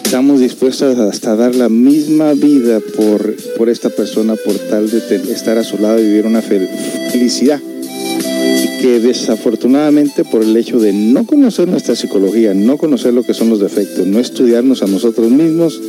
estamos 0.04 0.40
dispuestos 0.40 0.98
hasta 1.00 1.36
dar 1.36 1.56
la 1.56 1.70
misma 1.70 2.34
vida 2.34 2.80
por, 2.96 3.36
por 3.58 3.70
esta 3.70 3.90
persona, 3.90 4.36
por 4.36 4.56
tal 4.60 4.90
de 4.90 5.00
estar 5.32 5.58
a 5.58 5.64
su 5.64 5.80
lado 5.80 6.00
y 6.00 6.04
vivir 6.04 6.28
una 6.28 6.42
fel- 6.44 6.70
felicidad. 7.12 7.60
Y 7.60 8.82
que 8.82 9.00
desafortunadamente 9.00 10.24
por 10.24 10.44
el 10.44 10.56
hecho 10.56 10.80
de 10.80 10.94
no 10.94 11.26
conocer 11.26 11.68
nuestra 11.68 11.96
psicología, 11.96 12.54
no 12.54 12.78
conocer 12.78 13.14
lo 13.14 13.24
que 13.24 13.34
son 13.34 13.50
los 13.50 13.60
defectos, 13.60 14.06
no 14.06 14.20
estudiarnos 14.20 14.84
a 14.84 14.88
nosotros 14.88 15.32
mismos, 15.32 15.82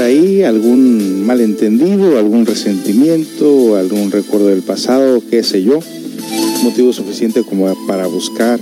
ahí 0.00 0.42
algún 0.42 1.24
malentendido, 1.26 2.18
algún 2.18 2.46
resentimiento, 2.46 3.76
algún 3.76 4.10
recuerdo 4.10 4.48
del 4.48 4.62
pasado, 4.62 5.22
qué 5.30 5.42
sé 5.42 5.62
yo, 5.62 5.80
motivo 6.62 6.92
suficiente 6.92 7.42
como 7.42 7.72
para 7.86 8.06
buscar 8.06 8.58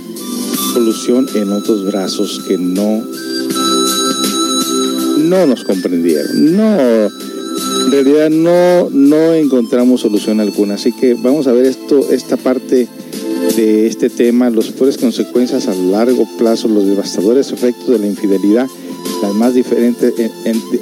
solución 0.73 1.27
en 1.35 1.51
otros 1.51 1.85
brazos 1.85 2.41
que 2.47 2.57
no 2.57 3.03
no 5.29 5.45
nos 5.45 5.63
comprendieron, 5.63 6.55
no, 6.55 6.79
en 7.85 7.91
realidad 7.91 8.29
no, 8.29 8.89
no 8.89 9.33
encontramos 9.33 10.01
solución 10.01 10.39
alguna. 10.39 10.75
Así 10.75 10.91
que 10.91 11.13
vamos 11.13 11.47
a 11.47 11.51
ver 11.51 11.65
esto, 11.65 12.07
esta 12.11 12.35
parte 12.37 12.87
de 13.55 13.87
este 13.87 14.09
tema, 14.09 14.49
las 14.49 14.69
peores 14.69 14.97
consecuencias 14.97 15.67
a 15.67 15.75
largo 15.75 16.27
plazo, 16.37 16.67
los 16.67 16.85
devastadores 16.85 17.51
efectos 17.51 17.89
de 17.89 17.99
la 17.99 18.07
infidelidad, 18.07 18.67
las 19.21 19.33
más 19.33 19.53
diferentes 19.53 20.13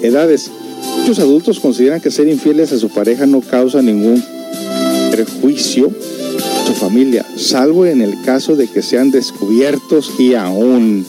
edades. 0.01 0.51
Muchos 0.99 1.19
adultos 1.19 1.59
consideran 1.59 2.01
que 2.01 2.11
ser 2.11 2.27
infieles 2.27 2.71
a 2.71 2.79
su 2.79 2.89
pareja 2.89 3.25
no 3.25 3.41
causa 3.41 3.81
ningún 3.81 4.23
prejuicio 5.11 5.87
a 5.87 6.67
su 6.67 6.73
familia, 6.73 7.25
salvo 7.35 7.85
en 7.85 8.01
el 8.01 8.21
caso 8.23 8.55
de 8.55 8.67
que 8.67 8.81
sean 8.81 9.09
descubiertos 9.11 10.11
y 10.19 10.33
aún 10.35 11.05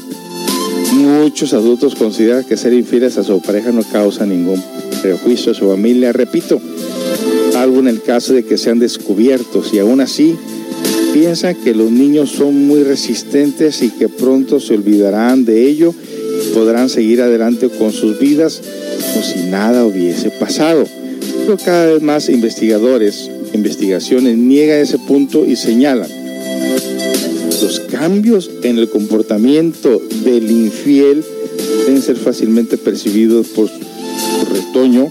muchos 0.92 1.52
adultos 1.52 1.94
consideran 1.94 2.44
que 2.44 2.56
ser 2.56 2.72
infieles 2.72 3.18
a 3.18 3.24
su 3.24 3.40
pareja 3.42 3.72
no 3.72 3.82
causa 3.82 4.24
ningún 4.24 4.62
prejuicio 5.02 5.52
a 5.52 5.54
su 5.54 5.68
familia. 5.68 6.12
Repito, 6.12 6.60
salvo 7.52 7.80
en 7.80 7.88
el 7.88 8.02
caso 8.02 8.32
de 8.32 8.44
que 8.44 8.56
sean 8.56 8.78
descubiertos 8.78 9.72
y 9.74 9.78
aún 9.78 10.00
así 10.00 10.36
piensan 11.12 11.56
que 11.56 11.74
los 11.74 11.90
niños 11.90 12.30
son 12.30 12.66
muy 12.66 12.82
resistentes 12.82 13.82
y 13.82 13.90
que 13.90 14.08
pronto 14.08 14.60
se 14.60 14.74
olvidarán 14.74 15.44
de 15.44 15.68
ello 15.68 15.94
podrán 16.54 16.88
seguir 16.88 17.22
adelante 17.22 17.68
con 17.68 17.92
sus 17.92 18.18
vidas 18.18 18.60
como 19.12 19.24
si 19.24 19.40
nada 19.50 19.84
hubiese 19.84 20.30
pasado. 20.30 20.84
Pero 21.46 21.56
cada 21.56 21.86
vez 21.86 22.02
más 22.02 22.28
investigadores, 22.28 23.30
investigaciones 23.54 24.36
niegan 24.36 24.78
ese 24.78 24.98
punto 24.98 25.44
y 25.44 25.56
señalan 25.56 26.18
los 27.68 27.80
cambios 27.80 28.50
en 28.62 28.78
el 28.78 28.88
comportamiento 28.88 30.00
del 30.24 30.50
infiel 30.50 31.24
deben 31.86 32.00
ser 32.00 32.16
fácilmente 32.16 32.78
percibidos 32.78 33.48
por 33.48 33.68
su 33.68 34.54
retoño 34.54 35.10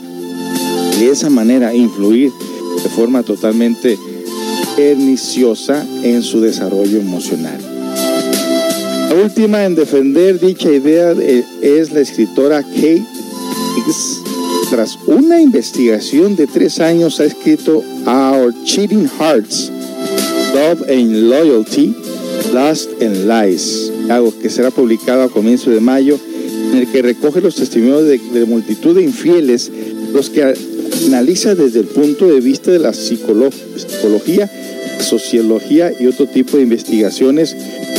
y 0.96 1.06
de 1.06 1.12
esa 1.12 1.30
manera 1.30 1.76
influir 1.76 2.32
de 2.82 2.90
forma 2.90 3.22
totalmente 3.24 3.98
perniciosa 4.76 5.86
en 6.04 6.24
su 6.24 6.42
desarrollo 6.42 7.00
emocional. 7.00 7.77
La 9.10 9.16
última 9.24 9.64
en 9.64 9.76
defender 9.76 10.38
dicha 10.40 10.70
idea 10.70 11.16
es 11.62 11.92
la 11.92 12.02
escritora 12.02 12.62
Kate 12.62 13.04
Higgs. 13.78 14.22
Tras 14.70 15.00
una 15.08 15.40
investigación 15.42 16.36
de 16.36 16.46
tres 16.46 16.82
años 16.82 17.20
ha 17.22 17.26
escrito 17.26 17.84
Our 18.06 18.54
Cheating 18.66 19.10
Hearts, 19.18 19.72
Love 20.54 20.90
and 20.90 21.30
Loyalty, 21.30 21.96
Lust 22.54 23.02
and 23.02 23.30
Lies, 23.30 23.92
algo 24.10 24.34
que 24.42 24.50
será 24.50 24.72
publicado 24.72 25.24
a 25.24 25.30
comienzos 25.30 25.74
de 25.74 25.80
mayo, 25.80 26.20
en 26.72 26.80
el 26.80 26.88
que 26.92 27.02
recoge 27.02 27.40
los 27.40 27.56
testimonios 27.56 28.04
de, 28.04 28.18
de 28.18 28.46
multitud 28.46 28.94
de 28.94 29.04
infieles, 29.04 29.72
los 30.12 30.30
que 30.30 30.54
analiza 31.08 31.56
desde 31.56 31.80
el 31.80 31.88
punto 31.88 32.28
de 32.28 32.42
vista 32.42 32.72
de 32.72 32.80
la 32.80 32.92
psicología 32.92 34.50
sociología 35.02 35.92
y 35.98 36.08
otro 36.08 36.28
tipo 36.28 36.58
de 36.58 36.64
investigaciones, 36.64 37.56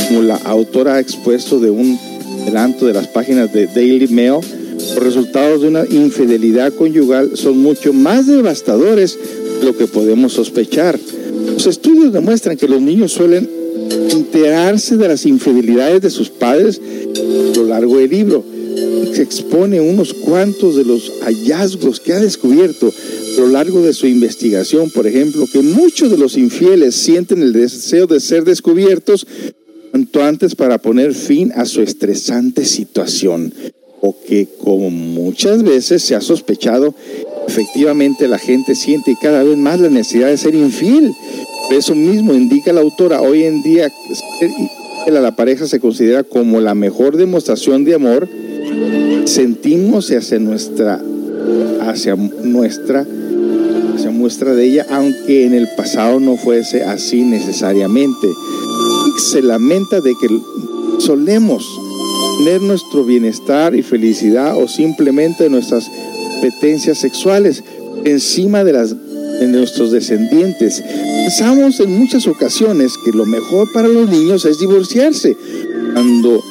como 0.09 0.23
la 0.23 0.37
autora 0.37 0.95
ha 0.95 0.99
expuesto 0.99 1.59
de 1.59 1.69
un 1.69 1.97
adelanto 2.41 2.87
de 2.87 2.93
las 2.93 3.07
páginas 3.07 3.53
de 3.53 3.67
Daily 3.67 4.07
Mail, 4.07 4.39
los 4.73 4.95
resultados 4.95 5.61
de 5.61 5.67
una 5.67 5.85
infidelidad 5.87 6.73
conyugal 6.73 7.37
son 7.37 7.59
mucho 7.59 7.93
más 7.93 8.25
devastadores 8.25 9.17
de 9.59 9.65
lo 9.65 9.77
que 9.77 9.85
podemos 9.85 10.33
sospechar. 10.33 10.99
Los 11.53 11.67
estudios 11.67 12.11
demuestran 12.11 12.57
que 12.57 12.67
los 12.67 12.81
niños 12.81 13.11
suelen 13.11 13.47
enterarse 14.09 14.97
de 14.97 15.07
las 15.07 15.27
infidelidades 15.27 16.01
de 16.01 16.09
sus 16.09 16.29
padres 16.29 16.81
a 17.15 17.57
lo 17.57 17.65
largo 17.65 17.97
del 17.97 18.09
libro. 18.09 18.43
Se 19.13 19.21
expone 19.21 19.79
unos 19.79 20.13
cuantos 20.13 20.75
de 20.75 20.85
los 20.85 21.11
hallazgos 21.21 21.99
que 21.99 22.13
ha 22.13 22.19
descubierto 22.19 22.91
a 23.37 23.41
lo 23.41 23.47
largo 23.49 23.81
de 23.81 23.93
su 23.93 24.07
investigación, 24.07 24.89
por 24.89 25.05
ejemplo, 25.05 25.45
que 25.51 25.61
muchos 25.61 26.09
de 26.09 26.17
los 26.17 26.35
infieles 26.35 26.95
sienten 26.95 27.43
el 27.43 27.53
deseo 27.53 28.07
de 28.07 28.19
ser 28.19 28.43
descubiertos 28.43 29.27
cuanto 29.91 30.23
antes 30.23 30.55
para 30.55 30.77
poner 30.77 31.13
fin 31.13 31.51
a 31.55 31.65
su 31.65 31.81
estresante 31.81 32.65
situación, 32.65 33.53
o 34.01 34.15
que 34.25 34.47
como 34.63 34.89
muchas 34.89 35.63
veces 35.63 36.01
se 36.03 36.15
ha 36.15 36.21
sospechado, 36.21 36.95
efectivamente 37.47 38.27
la 38.27 38.37
gente 38.37 38.75
siente 38.75 39.15
cada 39.21 39.43
vez 39.43 39.57
más 39.57 39.79
la 39.79 39.89
necesidad 39.89 40.27
de 40.27 40.37
ser 40.37 40.55
infiel. 40.55 41.13
eso 41.71 41.95
mismo 41.95 42.33
indica 42.33 42.73
la 42.73 42.81
autora, 42.81 43.21
hoy 43.21 43.43
en 43.43 43.61
día 43.61 43.91
a 45.07 45.11
la 45.11 45.35
pareja 45.35 45.67
se 45.67 45.79
considera 45.79 46.23
como 46.23 46.61
la 46.61 46.75
mejor 46.75 47.17
demostración 47.17 47.83
de 47.83 47.95
amor, 47.95 48.29
sentimos 49.25 50.11
hacia 50.11 50.39
nuestra 50.39 51.01
hacia 51.81 52.15
nuestra 52.15 53.05
se 53.97 54.09
muestra 54.09 54.53
de 54.53 54.65
ella, 54.65 54.85
aunque 54.91 55.45
en 55.45 55.53
el 55.53 55.67
pasado 55.75 56.19
no 56.19 56.37
fuese 56.37 56.83
así 56.83 57.21
necesariamente. 57.21 58.27
Se 59.19 59.41
lamenta 59.41 59.99
de 59.99 60.15
que 60.15 60.27
solemos 60.99 61.67
tener 62.37 62.61
nuestro 62.61 63.03
bienestar 63.03 63.75
y 63.75 63.83
felicidad 63.83 64.57
o 64.57 64.67
simplemente 64.67 65.49
nuestras 65.49 65.91
competencias 66.33 66.97
sexuales 66.99 67.63
encima 68.05 68.63
de 68.63 68.73
las 68.73 68.95
de 69.39 69.47
nuestros 69.47 69.91
descendientes. 69.91 70.81
Pensamos 71.25 71.79
en 71.81 71.99
muchas 71.99 72.27
ocasiones 72.27 72.93
que 73.03 73.11
lo 73.11 73.25
mejor 73.25 73.71
para 73.73 73.87
los 73.87 74.09
niños 74.09 74.45
es 74.45 74.59
divorciarse, 74.59 75.35
cuando, 75.93 76.41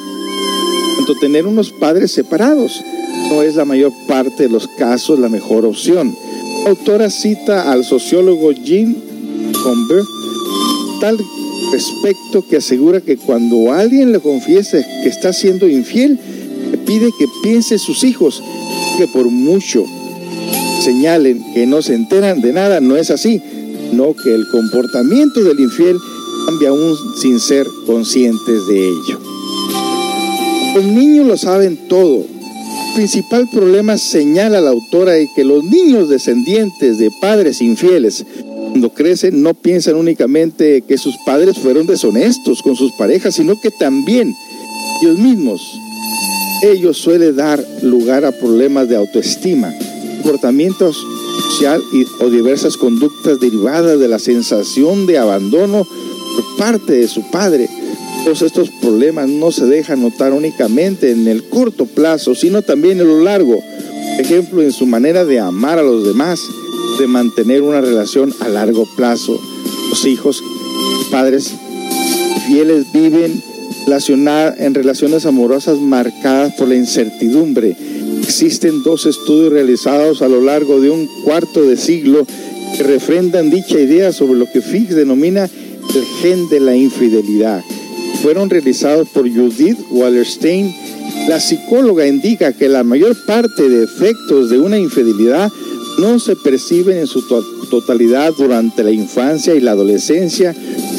cuando 0.95 1.15
tener 1.19 1.47
unos 1.47 1.71
padres 1.71 2.11
separados 2.11 2.81
no 3.29 3.41
es 3.41 3.55
la 3.55 3.65
mayor 3.65 3.91
parte 4.07 4.43
de 4.43 4.49
los 4.49 4.67
casos 4.77 5.19
la 5.19 5.29
mejor 5.29 5.65
opción. 5.65 6.15
La 6.63 6.69
autora 6.69 7.09
cita 7.09 7.71
al 7.71 7.83
sociólogo 7.83 8.51
Jean 8.51 8.95
Comber 9.63 10.03
tal 11.01 11.17
respecto 11.71 12.45
que 12.47 12.57
asegura 12.57 13.01
que 13.01 13.17
cuando 13.17 13.71
alguien 13.71 14.11
le 14.11 14.19
confiese 14.19 14.85
que 15.03 15.09
está 15.09 15.33
siendo 15.33 15.67
infiel, 15.67 16.19
pide 16.85 17.09
que 17.17 17.25
piense 17.43 17.77
sus 17.77 18.03
hijos, 18.03 18.41
que 18.97 19.07
por 19.07 19.25
mucho 19.25 19.85
señalen 20.83 21.43
que 21.53 21.67
no 21.67 21.81
se 21.81 21.93
enteran 21.93 22.41
de 22.41 22.53
nada, 22.53 22.79
no 22.79 22.95
es 22.95 23.11
así, 23.11 23.41
no 23.93 24.13
que 24.15 24.33
el 24.33 24.47
comportamiento 24.51 25.43
del 25.43 25.59
infiel 25.59 25.97
cambia 26.45 26.69
aún 26.69 26.95
sin 27.21 27.39
ser 27.39 27.67
conscientes 27.85 28.67
de 28.67 28.87
ello. 28.87 29.19
Los 30.75 30.85
niños 30.85 31.27
lo 31.27 31.37
saben 31.37 31.77
todo, 31.87 32.25
principal 32.95 33.47
problema, 33.51 33.97
señala 33.97 34.61
la 34.61 34.69
autora, 34.71 35.17
es 35.17 35.29
que 35.35 35.43
los 35.43 35.63
niños 35.63 36.09
descendientes 36.09 36.97
de 36.97 37.09
padres 37.21 37.61
infieles, 37.61 38.25
cuando 38.69 38.93
crecen, 38.93 39.41
no 39.41 39.53
piensan 39.53 39.95
únicamente 39.95 40.81
que 40.81 40.97
sus 40.97 41.15
padres 41.25 41.57
fueron 41.57 41.87
deshonestos 41.87 42.61
con 42.61 42.75
sus 42.75 42.91
parejas, 42.93 43.35
sino 43.35 43.59
que 43.59 43.71
también 43.71 44.33
ellos 45.01 45.17
mismos. 45.17 45.61
Ellos 46.63 46.97
suele 46.97 47.33
dar 47.33 47.63
lugar 47.81 48.25
a 48.25 48.31
problemas 48.31 48.89
de 48.89 48.97
autoestima, 48.97 49.73
comportamientos 50.21 50.97
social 51.51 51.81
o 52.19 52.29
diversas 52.29 52.75
conductas 52.77 53.39
derivadas 53.39 53.99
de 53.99 54.07
la 54.07 54.19
sensación 54.19 55.05
de 55.05 55.17
abandono 55.17 55.85
por 55.85 56.57
parte 56.57 56.93
de 56.93 57.07
su 57.07 57.23
padre 57.31 57.69
todos 58.23 58.41
estos 58.41 58.69
problemas 58.69 59.29
no 59.29 59.51
se 59.51 59.65
dejan 59.65 60.01
notar 60.01 60.33
únicamente 60.33 61.11
en 61.11 61.27
el 61.27 61.43
corto 61.45 61.85
plazo, 61.85 62.35
sino 62.35 62.61
también 62.61 62.99
en 62.99 63.07
lo 63.07 63.21
largo. 63.21 63.55
Por 63.55 64.25
ejemplo, 64.25 64.61
en 64.61 64.71
su 64.71 64.85
manera 64.85 65.23
de 65.25 65.39
amar 65.39 65.79
a 65.79 65.83
los 65.83 66.05
demás, 66.05 66.41
de 66.99 67.07
mantener 67.07 67.61
una 67.61 67.81
relación 67.81 68.33
a 68.41 68.49
largo 68.49 68.85
plazo. 68.95 69.39
Los 69.89 70.05
hijos, 70.05 70.43
padres 71.09 71.53
fieles 72.47 72.91
viven 72.91 73.41
en 74.59 74.75
relaciones 74.75 75.25
amorosas 75.25 75.79
marcadas 75.79 76.53
por 76.53 76.67
la 76.67 76.75
incertidumbre. 76.75 77.75
Existen 78.21 78.83
dos 78.83 79.07
estudios 79.07 79.51
realizados 79.51 80.21
a 80.21 80.27
lo 80.27 80.41
largo 80.41 80.79
de 80.79 80.91
un 80.91 81.07
cuarto 81.23 81.63
de 81.63 81.75
siglo 81.75 82.27
que 82.77 82.83
refrendan 82.83 83.49
dicha 83.49 83.79
idea 83.79 84.13
sobre 84.13 84.37
lo 84.37 84.45
que 84.51 84.61
Fix 84.61 84.93
denomina 84.95 85.45
el 85.45 86.05
gen 86.21 86.47
de 86.49 86.59
la 86.59 86.75
infidelidad 86.75 87.63
fueron 88.21 88.49
realizados 88.49 89.07
por 89.09 89.29
Judith 89.29 89.77
Wallerstein. 89.91 90.73
La 91.27 91.39
psicóloga 91.39 92.05
indica 92.07 92.53
que 92.53 92.67
la 92.67 92.83
mayor 92.83 93.15
parte 93.25 93.69
de 93.69 93.83
efectos 93.83 94.49
de 94.49 94.59
una 94.59 94.77
infidelidad 94.77 95.49
no 95.99 96.19
se 96.19 96.35
perciben 96.35 96.97
en 96.97 97.07
su 97.07 97.21
totalidad 97.69 98.33
durante 98.37 98.83
la 98.83 98.91
infancia 98.91 99.53
y 99.55 99.59
la 99.59 99.71
adolescencia 99.71 100.55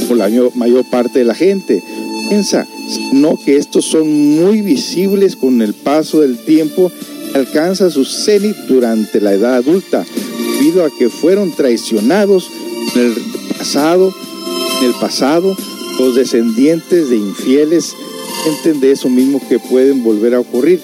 por 0.08 0.16
la 0.16 0.28
mayor 0.54 0.84
parte 0.90 1.20
de 1.20 1.24
la 1.24 1.34
gente. 1.34 1.82
Piensa, 2.28 2.66
no 3.12 3.38
que 3.44 3.56
estos 3.56 3.84
son 3.84 4.08
muy 4.08 4.60
visibles 4.60 5.36
con 5.36 5.62
el 5.62 5.74
paso 5.74 6.20
del 6.20 6.38
tiempo 6.38 6.92
y 7.32 7.36
alcanza 7.36 7.90
su 7.90 8.04
cenit 8.04 8.56
durante 8.68 9.20
la 9.20 9.32
edad 9.32 9.56
adulta, 9.56 10.04
debido 10.58 10.84
a 10.84 10.90
que 10.90 11.08
fueron 11.08 11.52
traicionados 11.52 12.50
en 12.94 13.00
el 13.02 13.14
pasado, 13.56 14.14
en 14.80 14.86
el 14.86 14.94
pasado 15.00 15.56
los 15.98 16.14
descendientes 16.14 17.10
de 17.10 17.16
infieles 17.16 17.94
de 18.80 18.90
eso 18.90 19.08
mismo 19.08 19.40
que 19.48 19.58
pueden 19.58 20.02
volver 20.02 20.34
a 20.34 20.40
ocurrir. 20.40 20.80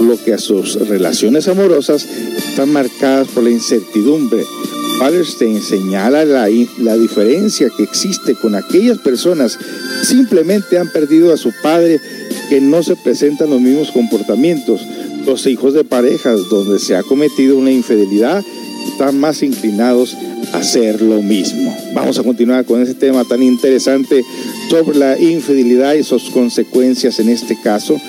Lo 0.00 0.22
que 0.22 0.34
a 0.34 0.38
sus 0.38 0.74
relaciones 0.88 1.48
amorosas 1.48 2.06
están 2.36 2.72
marcadas 2.72 3.28
por 3.28 3.44
la 3.44 3.50
incertidumbre. 3.50 4.44
Wallerstein 5.00 5.62
señala 5.62 6.24
la, 6.24 6.48
la 6.78 6.96
diferencia 6.96 7.68
que 7.76 7.84
existe 7.84 8.34
con 8.34 8.54
aquellas 8.54 8.98
personas 8.98 9.56
que 9.56 10.06
simplemente 10.06 10.78
han 10.78 10.90
perdido 10.90 11.32
a 11.32 11.36
su 11.36 11.52
padre 11.62 12.00
que 12.48 12.60
no 12.60 12.82
se 12.82 12.96
presentan 12.96 13.50
los 13.50 13.60
mismos 13.60 13.92
comportamientos. 13.92 14.80
Los 15.24 15.46
hijos 15.46 15.74
de 15.74 15.84
parejas 15.84 16.48
donde 16.48 16.78
se 16.78 16.96
ha 16.96 17.02
cometido 17.02 17.58
una 17.58 17.70
infidelidad 17.70 18.42
están 18.90 19.20
más 19.20 19.42
inclinados 19.42 20.16
a 20.52 20.58
hacer 20.58 21.02
lo 21.02 21.22
mismo. 21.22 21.76
Vamos 21.94 22.18
a 22.18 22.22
continuar 22.22 22.64
con 22.64 22.82
ese 22.82 22.94
tema 22.94 23.24
tan 23.24 23.42
interesante 23.42 24.24
sobre 24.70 24.98
la 24.98 25.18
infidelidad 25.18 25.94
y 25.94 26.02
sus 26.02 26.30
consecuencias 26.30 27.20
en 27.20 27.28
este 27.28 27.56
caso. 27.62 28.00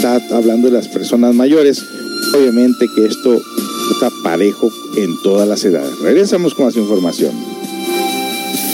Está 0.00 0.16
hablando 0.34 0.68
de 0.68 0.72
las 0.72 0.88
personas 0.88 1.34
mayores. 1.34 1.84
Obviamente 2.34 2.86
que 2.96 3.04
esto 3.04 3.38
está 3.92 4.08
parejo 4.22 4.72
en 4.96 5.14
todas 5.22 5.46
las 5.46 5.62
edades. 5.62 5.98
Regresamos 5.98 6.54
con 6.54 6.64
más 6.64 6.76
información. 6.76 7.32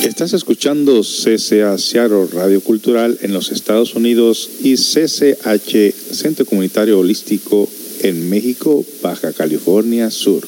Estás 0.04 0.34
escuchando 0.34 1.00
CCA 1.00 1.78
Seattle 1.78 2.28
Radio 2.32 2.60
Cultural 2.60 3.18
en 3.22 3.32
los 3.32 3.50
Estados 3.50 3.96
Unidos 3.96 4.48
y 4.62 4.76
CCH 4.76 5.92
Centro 6.12 6.46
Comunitario 6.46 7.00
Holístico 7.00 7.68
en 8.02 8.30
México, 8.30 8.84
Baja 9.02 9.32
California 9.32 10.12
Sur. 10.12 10.46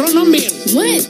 Humber. 0.00 0.52
What? 0.72 1.02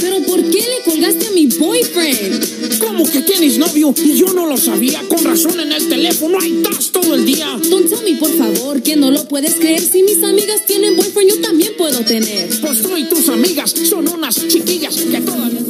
¿Pero 0.00 0.20
por 0.26 0.42
qué 0.50 0.58
le 0.58 0.82
colgaste 0.84 1.26
a 1.26 1.30
mi 1.32 1.46
boyfriend? 1.46 2.78
¿Cómo 2.78 3.04
que 3.04 3.22
tienes 3.22 3.58
novio? 3.58 3.94
Y 3.96 4.14
yo 4.18 4.32
no 4.32 4.46
lo 4.46 4.56
sabía. 4.56 5.02
Con 5.08 5.24
razón 5.24 5.58
en 5.58 5.72
el 5.72 5.88
teléfono, 5.88 6.38
ahí 6.40 6.62
estás 6.62 6.90
todo 6.92 7.14
el 7.14 7.24
día. 7.24 7.46
Don't 7.68 7.88
tell 7.88 8.04
me, 8.04 8.16
por 8.18 8.30
favor, 8.36 8.82
que 8.82 8.96
no 8.96 9.10
lo 9.10 9.26
puedes 9.26 9.54
creer. 9.54 9.80
Si 9.80 10.02
mis 10.02 10.22
amigas 10.22 10.64
tienen 10.66 10.96
boyfriend, 10.96 11.30
yo 11.30 11.40
también 11.40 11.72
puedo 11.76 12.00
tener. 12.04 12.48
Pues 12.60 12.82
tú 12.82 12.96
y 12.96 13.04
tus 13.04 13.28
amigas 13.28 13.74
son 13.88 14.08
unas 14.08 14.46
chiquillas 14.46 14.96
que 14.96 15.20
todavía... 15.20 15.60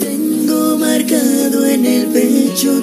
Tengo 0.00 0.78
marcado 0.78 1.66
en 1.66 1.86
el 1.86 2.06
pecho 2.06 2.82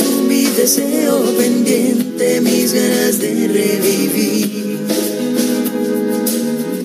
deseo 0.61 1.23
pendiente, 1.37 2.39
mis 2.39 2.71
ganas 2.71 3.17
de 3.19 3.47
revivir. 3.47 4.77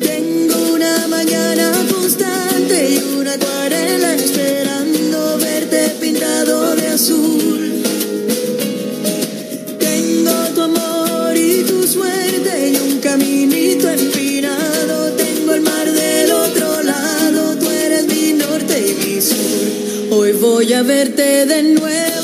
Tengo 0.00 0.72
una 0.72 1.06
mañana 1.08 1.72
constante 1.92 2.90
y 2.92 2.96
una 3.18 3.34
acuarela 3.34 4.14
esperando 4.14 5.36
verte 5.36 5.90
pintado 6.00 6.74
de 6.74 6.86
azul. 6.88 7.82
Tengo 9.78 10.32
tu 10.54 10.60
amor 10.62 11.36
y 11.36 11.62
tu 11.64 11.86
suerte 11.86 12.70
y 12.72 12.76
un 12.76 12.98
caminito 13.00 13.90
empinado. 13.90 15.12
Tengo 15.18 15.52
el 15.52 15.60
mar 15.60 15.92
del 15.92 16.32
otro 16.32 16.82
lado, 16.82 17.56
tú 17.58 17.70
eres 17.70 18.06
mi 18.06 18.32
norte 18.32 18.74
y 18.88 19.04
mi 19.04 19.20
sur. 19.20 20.16
Hoy 20.18 20.32
voy 20.32 20.72
a 20.72 20.82
verte 20.82 21.44
de 21.44 21.62
nuevo, 21.62 22.15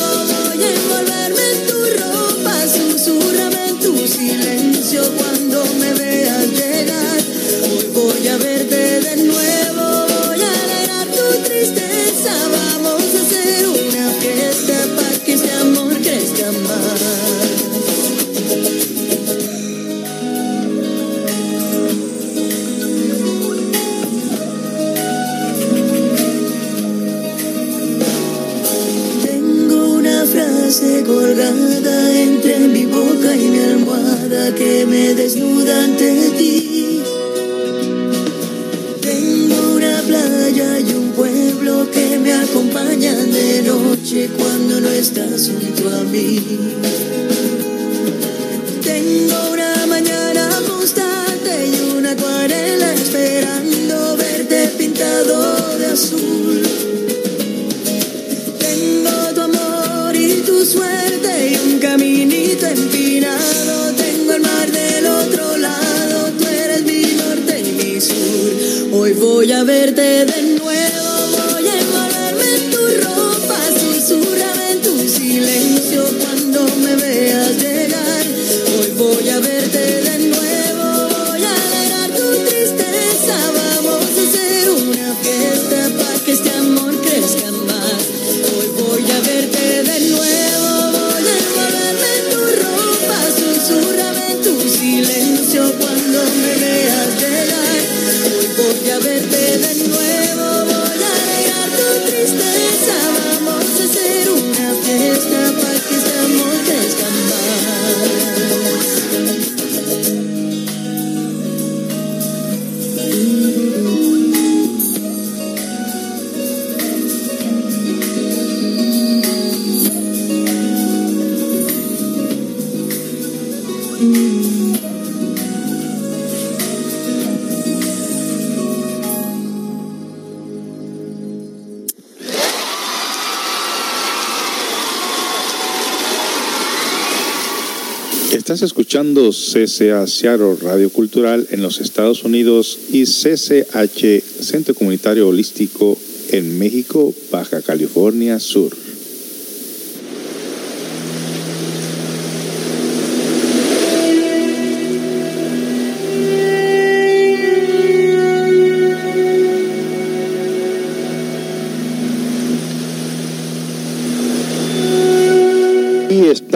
Estás 138.53 138.67
escuchando 138.67 139.31
CCA 139.31 140.07
Seattle 140.07 140.57
Radio 140.61 140.91
Cultural 140.91 141.49
en 141.53 141.63
los 141.63 141.81
Estados 141.81 142.23
Unidos 142.23 142.79
y 142.93 143.05
CCH 143.05 144.23
Centro 144.43 144.75
Comunitario 144.75 145.27
Holístico 145.27 145.99
en 146.29 146.59
México, 146.59 147.15
Baja 147.31 147.63
California 147.63 148.39
Sur. 148.39 148.77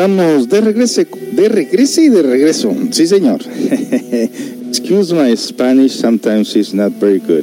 Estamos 0.06 0.48
de 0.48 0.60
regreso, 0.60 1.02
de 1.32 1.48
regreso 1.48 2.00
y 2.00 2.08
de 2.08 2.22
regreso. 2.22 2.72
Sí, 2.90 3.06
señor. 3.06 3.40
Excuse 4.68 5.12
my 5.12 5.36
Spanish, 5.36 5.92
sometimes 5.92 6.54
it's 6.54 6.72
not 6.72 6.92
very 7.00 7.18
good. 7.18 7.42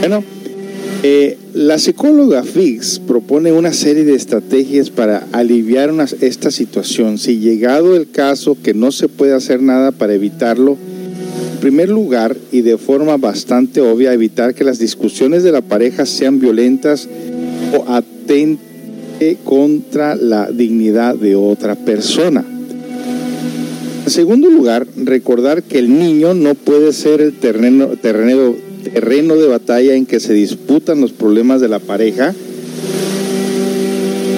Bueno, 0.00 0.24
eh, 1.02 1.36
la 1.52 1.78
psicóloga 1.78 2.44
Fix 2.44 2.98
propone 2.98 3.52
una 3.52 3.72
serie 3.74 4.04
de 4.04 4.14
estrategias 4.14 4.88
para 4.90 5.26
aliviar 5.32 5.90
una- 5.90 6.06
esta 6.20 6.50
situación. 6.50 7.18
Si 7.18 7.38
llegado 7.40 7.94
el 7.96 8.10
caso 8.10 8.56
que 8.62 8.72
no 8.72 8.90
se 8.90 9.08
puede 9.08 9.34
hacer 9.34 9.60
nada 9.60 9.92
para 9.92 10.14
evitarlo, 10.14 10.78
en 11.52 11.58
primer 11.60 11.90
lugar 11.90 12.36
y 12.50 12.62
de 12.62 12.78
forma 12.78 13.18
bastante 13.18 13.80
obvia, 13.82 14.12
evitar 14.14 14.54
que 14.54 14.64
las 14.64 14.78
discusiones 14.78 15.42
de 15.42 15.52
la 15.52 15.60
pareja 15.60 16.06
sean 16.06 16.40
violentas 16.40 17.08
o 17.76 17.84
contra 19.44 20.14
la 20.16 20.50
dignidad 20.50 21.14
de 21.14 21.36
otra 21.36 21.74
persona. 21.74 22.44
En 24.04 24.10
segundo 24.10 24.50
lugar, 24.50 24.86
recordar 24.96 25.62
que 25.62 25.78
el 25.78 25.96
niño 25.96 26.34
no 26.34 26.54
puede 26.54 26.92
ser 26.92 27.20
el 27.20 27.32
terreno, 27.34 27.88
terreno, 27.96 28.54
terreno 28.92 29.36
de 29.36 29.46
batalla 29.46 29.94
en 29.94 30.06
que 30.06 30.18
se 30.18 30.34
disputan 30.34 31.00
los 31.00 31.12
problemas 31.12 31.60
de 31.60 31.68
la 31.68 31.78
pareja, 31.78 32.34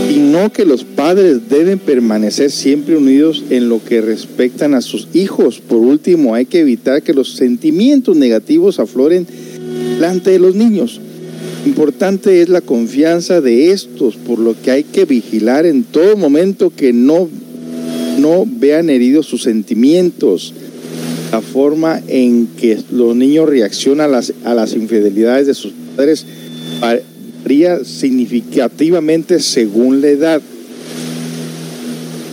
sino 0.09 0.53
que 0.53 0.65
los 0.65 0.85
padres 0.85 1.49
deben 1.49 1.79
permanecer 1.79 2.51
siempre 2.51 2.97
unidos 2.97 3.43
en 3.51 3.69
lo 3.69 3.83
que 3.83 4.01
respectan 4.01 4.75
a 4.75 4.83
sus 4.83 5.09
hijos. 5.15 5.61
Por 5.61 5.79
último, 5.79 6.35
hay 6.35 6.45
que 6.45 6.61
evitar 6.61 7.03
que 7.03 7.15
los 7.15 7.37
sentimientos 7.37 8.17
negativos 8.17 8.79
afloren 8.79 9.27
delante 9.95 10.31
de 10.31 10.39
los 10.39 10.55
niños. 10.55 11.01
Importante 11.67 12.43
es 12.43 12.51
la 12.51 12.61
confianza 12.61 13.41
de 13.41 13.71
estos, 13.71 14.17
por 14.17 14.39
lo 14.39 14.55
que 14.61 14.71
hay 14.71 14.85
que 14.85 15.07
vigilar 15.07 15.65
en 15.65 15.85
todo 15.85 16.17
momento 16.17 16.71
que 16.75 16.93
no, 16.93 17.29
no 18.19 18.45
vean 18.47 18.91
heridos 18.91 19.27
sus 19.27 19.43
sentimientos. 19.43 20.53
La 21.33 21.41
forma 21.41 22.03
en 22.07 22.49
que 22.59 22.79
los 22.93 23.17
niños 23.17 23.49
reaccionan 23.49 24.07
a 24.07 24.09
las, 24.09 24.33
a 24.45 24.55
las 24.55 24.75
infidelidades 24.75 25.47
de 25.47 25.55
sus 25.55 25.73
padres 25.97 26.27
varía 26.81 27.85
significativamente 27.85 29.41
según 29.41 30.01
la 30.01 30.09
edad. 30.09 30.43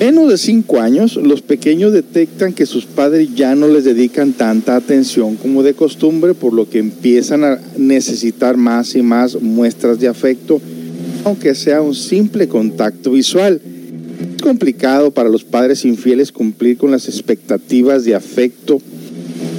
Menos 0.01 0.29
de 0.31 0.37
cinco 0.39 0.81
años, 0.81 1.15
los 1.15 1.43
pequeños 1.43 1.93
detectan 1.93 2.53
que 2.53 2.65
sus 2.65 2.87
padres 2.87 3.35
ya 3.35 3.53
no 3.53 3.67
les 3.67 3.83
dedican 3.83 4.33
tanta 4.33 4.75
atención 4.75 5.35
como 5.35 5.61
de 5.61 5.75
costumbre, 5.75 6.33
por 6.33 6.53
lo 6.53 6.67
que 6.67 6.79
empiezan 6.79 7.43
a 7.43 7.59
necesitar 7.77 8.57
más 8.57 8.95
y 8.95 9.03
más 9.03 9.39
muestras 9.39 9.99
de 9.99 10.07
afecto, 10.07 10.59
aunque 11.23 11.53
sea 11.53 11.83
un 11.83 11.93
simple 11.93 12.47
contacto 12.47 13.11
visual. 13.11 13.61
Es 14.37 14.41
complicado 14.41 15.11
para 15.11 15.29
los 15.29 15.43
padres 15.43 15.85
infieles 15.85 16.31
cumplir 16.31 16.77
con 16.77 16.89
las 16.89 17.07
expectativas 17.07 18.03
de 18.03 18.15
afecto 18.15 18.81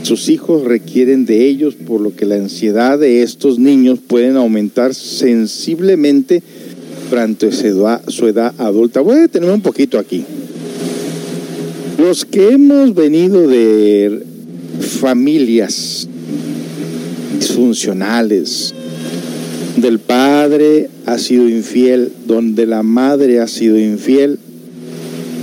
sus 0.02 0.28
hijos 0.28 0.64
requieren 0.64 1.26
de 1.26 1.46
ellos, 1.46 1.76
por 1.76 2.00
lo 2.00 2.14
que 2.16 2.26
la 2.26 2.34
ansiedad 2.34 2.98
de 2.98 3.22
estos 3.22 3.60
niños 3.60 4.00
pueden 4.00 4.36
aumentar 4.36 4.94
sensiblemente 4.94 6.42
durante 7.12 7.52
su 7.52 7.66
edad, 7.66 8.00
su 8.08 8.26
edad 8.26 8.54
adulta. 8.56 9.02
Voy 9.02 9.16
a 9.16 9.20
detenerme 9.20 9.54
un 9.54 9.60
poquito 9.60 9.98
aquí. 9.98 10.24
Los 11.98 12.24
que 12.24 12.52
hemos 12.52 12.94
venido 12.94 13.46
de 13.46 14.22
familias 14.80 16.08
disfuncionales, 17.38 18.72
del 19.76 19.98
padre 19.98 20.88
ha 21.04 21.18
sido 21.18 21.46
infiel, 21.50 22.10
donde 22.26 22.64
la 22.64 22.82
madre 22.82 23.40
ha 23.40 23.46
sido 23.46 23.78
infiel, 23.78 24.38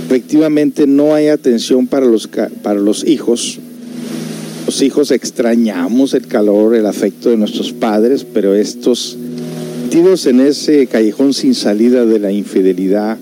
efectivamente 0.06 0.88
no 0.88 1.14
hay 1.14 1.28
atención 1.28 1.86
para 1.86 2.06
los, 2.06 2.28
para 2.64 2.80
los 2.80 3.06
hijos. 3.06 3.60
Los 4.66 4.82
hijos 4.82 5.12
extrañamos 5.12 6.14
el 6.14 6.26
calor, 6.26 6.74
el 6.74 6.86
afecto 6.86 7.30
de 7.30 7.36
nuestros 7.36 7.72
padres, 7.72 8.26
pero 8.34 8.56
estos 8.56 9.19
metidos 9.90 10.26
en 10.26 10.38
ese 10.38 10.86
callejón 10.86 11.34
sin 11.34 11.52
salida 11.52 12.06
de 12.06 12.20
la 12.20 12.30
infidelidad, 12.30 13.18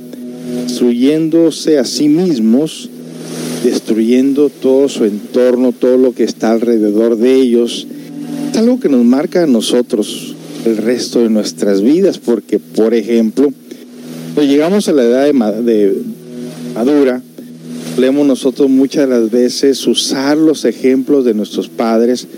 destruyéndose 0.67 1.79
a 1.79 1.87
sí 1.87 2.11
mismos, 2.11 2.91
destruyendo 3.65 4.51
todo 4.51 4.91
su 4.91 5.07
entorno, 5.07 5.73
todo 5.73 5.97
lo 5.97 6.13
que 6.13 6.25
está 6.25 6.53
alrededor 6.53 7.17
de 7.17 7.37
ellos, 7.37 7.87
es 8.53 8.59
algo 8.59 8.79
que 8.81 8.91
nos 8.91 9.03
marca 9.03 9.45
a 9.45 9.47
nosotros 9.47 10.35
el 10.67 10.77
resto 10.77 11.21
de 11.21 11.31
nuestras 11.31 11.81
vidas, 11.81 12.19
porque, 12.19 12.59
por 12.59 12.93
ejemplo, 12.93 13.51
cuando 14.35 14.53
llegamos 14.53 14.89
a 14.89 14.93
la 14.93 15.05
edad 15.05 15.25
de, 15.25 15.33
ma- 15.33 15.53
de 15.53 15.97
madura, 16.75 17.23
solemos 17.95 18.27
nosotros 18.27 18.69
muchas 18.69 19.09
las 19.09 19.31
veces 19.31 19.87
usar 19.87 20.37
los 20.37 20.67
ejemplos 20.67 21.25
de 21.25 21.33
nuestros 21.33 21.71
padres 21.71 22.29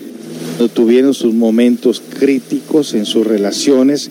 tuvieron 0.69 1.15
sus 1.15 1.33
momentos 1.33 2.03
críticos 2.19 2.93
en 2.93 3.07
sus 3.07 3.27
relaciones, 3.27 4.11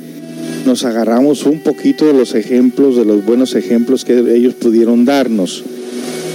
nos 0.66 0.86
agarramos 0.86 1.46
un 1.46 1.60
poquito 1.60 2.06
de 2.06 2.14
los 2.14 2.36
ejemplos, 2.36 2.96
de 2.96 3.06
los 3.06 3.26
buenos 3.26 3.56
ejemplos 3.56 4.06
que 4.06 4.18
ellos 4.36 4.54
pudieron 4.56 5.06
darnos. 5.06 5.64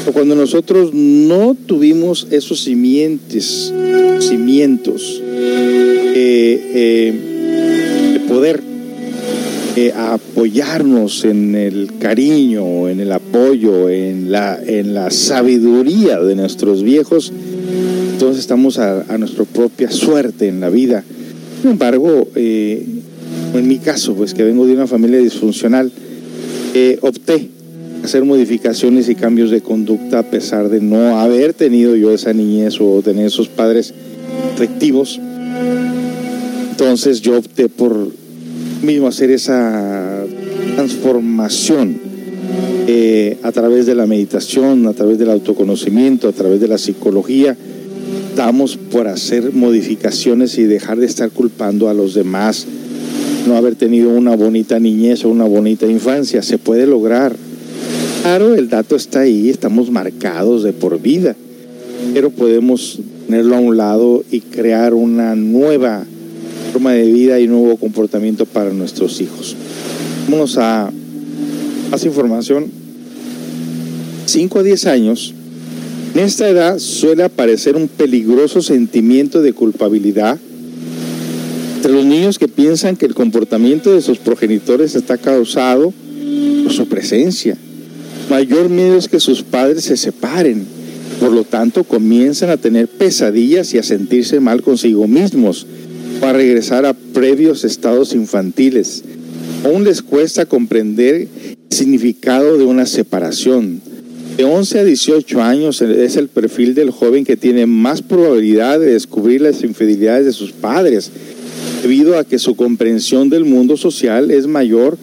O 0.07 0.13
cuando 0.13 0.35
nosotros 0.35 0.93
no 0.93 1.57
tuvimos 1.67 2.27
esos 2.31 2.63
simientes, 2.63 3.73
cimientos 4.21 5.23
eh, 5.23 6.71
eh, 6.75 8.13
de 8.13 8.21
poder 8.21 8.63
eh, 9.77 9.93
apoyarnos 9.97 11.25
en 11.25 11.55
el 11.55 11.93
cariño, 11.99 12.89
en 12.89 13.01
el 13.01 13.13
apoyo, 13.13 13.89
en 13.89 14.31
la, 14.31 14.59
en 14.65 14.95
la 14.95 15.11
sabiduría 15.11 16.21
de 16.21 16.37
nuestros 16.37 16.83
viejos, 16.83 17.33
entonces 18.13 18.41
estamos 18.41 18.79
a, 18.79 19.03
a 19.13 19.19
nuestra 19.19 19.45
propia 19.45 19.91
suerte 19.91 20.49
en 20.49 20.61
la 20.61 20.69
vida. 20.69 21.03
Sin 21.63 21.73
embargo, 21.73 22.29
en 23.59 23.69
mi 23.69 23.79
caso, 23.79 24.15
pues 24.15 24.35
que 24.35 24.43
vengo 24.43 24.67
de 24.67 24.75
una 24.75 24.87
familia 24.87 25.19
disfuncional, 25.19 25.91
eh, 26.75 26.99
opté 27.03 27.49
hacer 28.05 28.25
modificaciones 28.25 29.09
y 29.09 29.15
cambios 29.15 29.51
de 29.51 29.63
conducta 29.63 30.19
a 30.19 30.23
pesar 30.25 30.69
de 30.69 30.81
no 30.81 31.19
haber 31.19 31.55
tenido 31.55 31.97
yo 31.97 32.13
esa 32.13 32.33
niñez 32.33 32.81
o 32.81 33.01
tener 33.03 33.27
esos 33.27 33.49
padres 33.49 33.95
afectivos. 34.55 35.21
Entonces 36.71 37.23
yo 37.23 37.39
opté 37.39 37.69
por 37.69 38.11
mismo 38.83 39.09
hacer 39.09 39.31
esa 39.31 40.25
transformación 40.75 41.97
eh, 42.87 43.39
a 43.43 43.53
través 43.53 43.87
de 43.87 43.95
la 43.95 44.07
meditación, 44.07 44.87
a 44.87 44.93
través 44.93 45.19
del 45.19 45.31
autoconocimiento, 45.31 46.29
a 46.29 46.33
través 46.33 46.61
de 46.61 46.69
la 46.69 46.77
psicología. 46.77 47.57
Estamos 48.31 48.77
por 48.77 49.09
hacer 49.09 49.53
modificaciones 49.53 50.59
y 50.59 50.65
dejar 50.65 50.99
de 50.99 51.07
estar 51.07 51.31
culpando 51.31 51.89
a 51.89 51.95
los 51.95 52.15
demás, 52.15 52.67
no 53.47 53.57
haber 53.57 53.75
tenido 53.75 54.11
una 54.11 54.37
bonita 54.37 54.79
niñez 54.79 55.25
o 55.25 55.29
una 55.29 55.45
bonita 55.45 55.87
infancia. 55.87 56.43
Se 56.43 56.59
puede 56.59 56.87
lograr. 56.87 57.35
Claro, 58.23 58.55
el 58.55 58.69
dato 58.69 58.97
está 58.97 59.21
ahí, 59.21 59.51
estamos 59.51 59.91
marcados 59.91 60.63
de 60.63 60.73
por 60.73 61.01
vida, 61.01 61.37
pero 62.15 62.31
podemos 62.31 63.01
tenerlo 63.27 63.57
a 63.57 63.61
un 63.61 63.77
lado 63.77 64.25
y 64.31 64.41
crear 64.41 64.95
una 64.95 65.35
nueva 65.35 66.05
forma 66.73 66.93
de 66.93 67.05
vida 67.13 67.39
y 67.39 67.47
nuevo 67.47 67.77
comportamiento 67.77 68.47
para 68.47 68.73
nuestros 68.73 69.21
hijos. 69.21 69.55
Vámonos 70.25 70.57
a 70.57 70.91
más 71.91 72.05
información. 72.05 72.67
5 74.27 74.59
a 74.59 74.63
10 74.63 74.87
años, 74.87 75.35
en 76.15 76.21
esta 76.21 76.49
edad 76.49 76.79
suele 76.79 77.25
aparecer 77.25 77.77
un 77.77 77.89
peligroso 77.89 78.63
sentimiento 78.63 79.43
de 79.43 79.53
culpabilidad 79.53 80.39
los 81.89 82.05
niños 82.05 82.39
que 82.39 82.49
piensan 82.49 82.97
que 82.97 83.07
el 83.07 83.15
comportamiento 83.15 83.93
de 83.93 84.01
sus 84.01 84.19
progenitores 84.19 84.95
está 84.95 85.19
causado 85.19 85.93
por 86.63 86.73
su 86.73 86.89
presencia. 86.89 87.57
Mayor 88.31 88.69
miedo 88.69 88.97
es 88.97 89.09
que 89.09 89.21
sus 89.21 89.43
padres 89.43 89.85
se 89.85 89.97
separen. 89.97 90.65
Por 91.21 91.33
lo 91.33 91.45
tanto, 91.45 91.85
comienzan 91.85 92.51
a 92.51 92.57
tener 92.57 92.89
pesadillas 92.89 93.73
y 93.75 93.79
a 93.79 93.83
sentirse 93.83 94.41
mal 94.41 94.63
consigo 94.63 95.07
mismos 95.07 95.67
o 96.21 96.27
a 96.27 96.33
regresar 96.33 96.87
a 96.87 96.95
previos 96.95 97.65
estados 97.65 98.15
infantiles. 98.15 99.05
Aún 99.65 99.85
les 99.85 100.03
cuesta 100.03 100.47
comprender 100.47 101.15
el 101.15 101.29
significado 101.71 102.59
de 102.59 102.65
una 102.65 102.87
separación. 102.87 103.81
De 104.37 104.45
11 104.45 104.81
a 104.81 104.85
18 104.85 105.43
años 105.43 105.81
es 105.81 106.17
el 106.17 106.29
perfil 106.29 106.75
del 106.75 106.91
joven 106.91 107.25
que 107.25 107.37
tiene 107.37 107.67
más 107.67 108.03
probabilidad 108.03 108.81
de 108.81 108.93
descubrir 108.93 109.43
las 109.43 109.63
infidelidades 109.63 110.27
de 110.27 110.33
sus 110.33 110.51
padres, 110.51 111.11
debido 111.85 112.19
a 112.19 112.25
que 112.25 112.39
su 112.39 112.57
comprensión 112.57 113.29
del 113.29 113.45
mundo 113.45 113.77
social 113.77 114.31
es 114.31 114.47
mayor, 114.47 114.97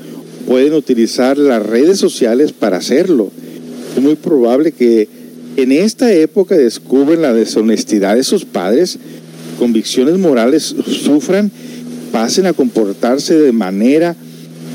pueden 0.47 0.73
utilizar 0.73 1.37
las 1.37 1.63
redes 1.63 1.99
sociales 1.99 2.53
para 2.53 2.77
hacerlo. 2.77 3.29
Es 3.95 4.01
muy 4.01 4.15
probable 4.15 4.71
que 4.71 5.07
en 5.57 5.71
esta 5.71 6.11
época 6.11 6.57
descubren 6.57 7.21
la 7.21 7.35
deshonestidad 7.35 8.15
de 8.15 8.23
sus 8.23 8.45
padres, 8.45 8.97
convicciones 9.59 10.17
morales 10.17 10.75
sufran, 11.03 11.51
pasen 12.11 12.47
a 12.47 12.53
comportarse 12.53 13.35
de 13.35 13.51
manera 13.51 14.15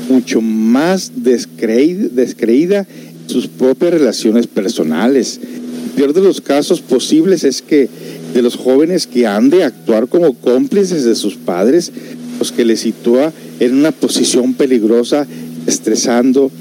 mucho 0.07 0.39
más 0.39 1.11
descreída, 1.13 2.07
descreída 2.09 2.87
sus 3.25 3.47
propias 3.47 3.91
relaciones 3.91 4.47
personales. 4.47 5.41
El 5.43 5.91
peor 5.91 6.13
de 6.13 6.21
los 6.21 6.39
casos 6.39 6.79
posibles 6.79 7.43
es 7.43 7.61
que 7.61 7.89
de 8.37 8.43
los 8.43 8.55
jóvenes 8.55 9.07
que 9.07 9.25
han 9.25 9.49
de 9.49 9.63
actuar 9.63 10.07
como 10.07 10.33
cómplices 10.33 11.03
de 11.03 11.15
sus 11.15 11.37
padres, 11.37 11.91
los 12.37 12.51
que 12.51 12.65
les 12.65 12.81
sitúa 12.81 13.33
en 13.59 13.75
una 13.75 13.91
posición 13.91 14.53
peligrosa, 14.53 15.25
estresando 15.65 16.51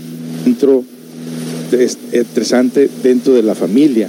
dentro 0.47 0.85
estresante 2.13 2.89
dentro 3.03 3.35
de 3.35 3.43
la 3.43 3.55
familia. 3.55 4.09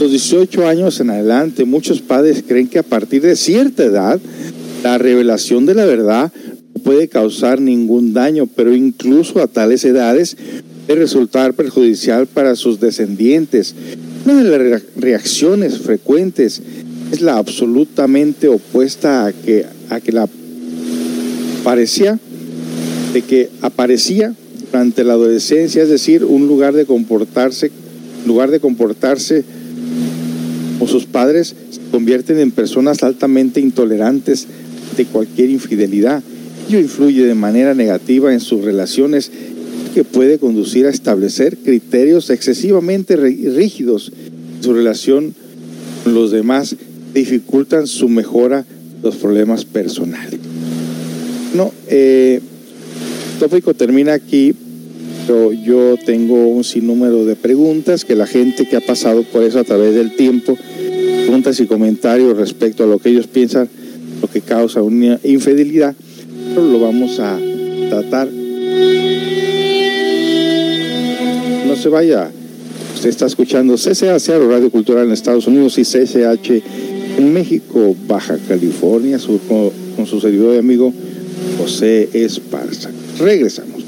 Los 0.00 0.10
18 0.10 0.66
años 0.66 0.98
en 0.98 1.10
adelante, 1.10 1.64
muchos 1.64 2.00
padres 2.00 2.42
creen 2.44 2.66
que 2.66 2.80
a 2.80 2.82
partir 2.82 3.22
de 3.22 3.36
cierta 3.36 3.84
edad, 3.84 4.18
la 4.82 4.98
revelación 4.98 5.66
de 5.66 5.74
la 5.76 5.84
verdad 5.84 6.32
puede 6.82 7.06
causar 7.06 7.60
ningún 7.60 8.12
daño, 8.12 8.48
pero 8.56 8.74
incluso 8.74 9.40
a 9.40 9.46
tales 9.46 9.84
edades 9.84 10.36
puede 10.88 10.98
resultar 10.98 11.54
perjudicial 11.54 12.26
para 12.26 12.56
sus 12.56 12.80
descendientes. 12.80 13.76
Una 14.24 14.42
de 14.42 14.70
las 14.70 14.82
reacciones 14.96 15.78
frecuentes 15.78 16.62
es 17.12 17.20
la 17.20 17.36
absolutamente 17.36 18.48
opuesta 18.48 19.26
a 19.26 19.32
que, 19.32 19.66
a 19.90 20.00
que 20.00 20.12
la 20.12 20.28
parecía, 21.62 22.18
de 23.12 23.22
que 23.22 23.50
aparecía 23.62 24.34
durante 24.70 25.04
la 25.04 25.14
adolescencia, 25.14 25.82
es 25.82 25.88
decir, 25.88 26.24
un 26.24 26.48
lugar 26.48 26.74
de 26.74 26.84
comportarse, 26.84 27.70
lugar 28.26 28.50
de 28.50 28.60
comportarse 28.60 29.44
o 30.80 30.86
sus 30.86 31.06
padres 31.06 31.54
se 31.70 31.80
convierten 31.90 32.38
en 32.38 32.50
personas 32.50 33.02
altamente 33.02 33.60
intolerantes 33.60 34.46
de 34.96 35.04
cualquier 35.06 35.50
infidelidad. 35.50 36.22
Ello 36.68 36.80
influye 36.80 37.24
de 37.24 37.34
manera 37.34 37.74
negativa 37.74 38.32
en 38.32 38.40
sus 38.40 38.64
relaciones 38.64 39.30
que 39.94 40.02
puede 40.02 40.38
conducir 40.38 40.86
a 40.86 40.90
establecer 40.90 41.56
criterios 41.58 42.30
excesivamente 42.30 43.16
rígidos 43.16 44.10
en 44.56 44.62
su 44.62 44.74
relación 44.74 45.34
con 46.02 46.14
los 46.14 46.32
demás, 46.32 46.74
dificultan 47.14 47.86
su 47.86 48.08
mejora 48.08 48.64
los 49.02 49.16
problemas 49.16 49.64
personales. 49.64 50.40
No, 51.54 51.72
eh, 51.88 52.40
el 53.34 53.38
tópico 53.38 53.74
termina 53.74 54.12
aquí, 54.12 54.54
pero 55.26 55.52
yo 55.52 55.96
tengo 56.04 56.48
un 56.48 56.64
sinnúmero 56.64 57.24
de 57.24 57.36
preguntas 57.36 58.04
que 58.04 58.16
la 58.16 58.26
gente 58.26 58.66
que 58.66 58.76
ha 58.76 58.80
pasado 58.80 59.22
por 59.22 59.44
eso 59.44 59.60
a 59.60 59.64
través 59.64 59.94
del 59.94 60.16
tiempo, 60.16 60.58
preguntas 61.22 61.60
y 61.60 61.66
comentarios 61.66 62.36
respecto 62.36 62.84
a 62.84 62.86
lo 62.86 62.98
que 62.98 63.10
ellos 63.10 63.28
piensan, 63.28 63.68
lo 64.20 64.28
que 64.28 64.40
causa 64.40 64.82
una 64.82 65.20
infidelidad, 65.22 65.94
pero 66.48 66.66
lo 66.66 66.80
vamos 66.80 67.20
a 67.20 67.38
tratar. 67.88 68.28
No 71.66 71.76
se 71.76 71.88
vaya. 71.88 72.30
Usted 72.94 73.10
está 73.10 73.26
escuchando 73.26 73.76
CCH, 73.76 74.28
Radio 74.48 74.70
Cultural 74.70 75.06
en 75.06 75.12
Estados 75.12 75.46
Unidos 75.46 75.78
y 75.78 75.82
CCH 75.82 76.93
México, 77.32 77.94
Baja 78.06 78.38
California, 78.48 79.18
Sur, 79.18 79.40
con, 79.48 79.70
con 79.96 80.06
su 80.06 80.20
servidor 80.20 80.54
y 80.54 80.58
amigo 80.58 80.92
José 81.58 82.08
Esparza. 82.12 82.90
Regresamos. 83.18 83.83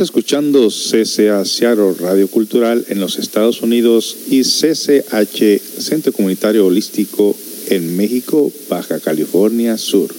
Escuchando 0.00 0.68
CCA 0.68 1.44
Seattle 1.44 1.94
Radio 1.98 2.28
Cultural 2.28 2.84
en 2.88 3.00
los 3.00 3.18
Estados 3.18 3.62
Unidos 3.62 4.16
y 4.30 4.42
CCH 4.42 5.60
Centro 5.60 6.12
Comunitario 6.12 6.66
Holístico 6.66 7.34
en 7.68 7.96
México, 7.96 8.52
Baja 8.68 9.00
California 9.00 9.76
Sur. 9.76 10.14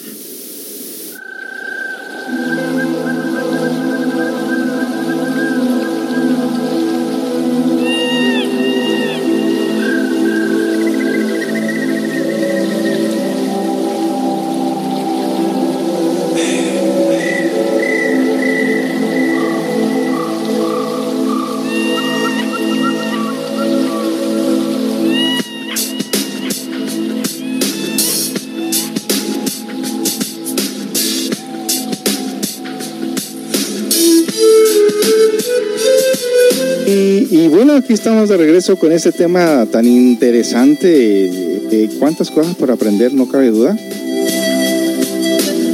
Aquí 37.79 37.93
estamos 37.93 38.27
de 38.27 38.35
regreso 38.35 38.77
con 38.77 38.91
este 38.91 39.13
tema 39.13 39.65
tan 39.71 39.85
interesante. 39.85 41.87
¿Cuántas 41.97 42.29
cosas 42.29 42.55
por 42.55 42.71
aprender? 42.71 43.13
No 43.13 43.29
cabe 43.29 43.51
duda. 43.51 43.77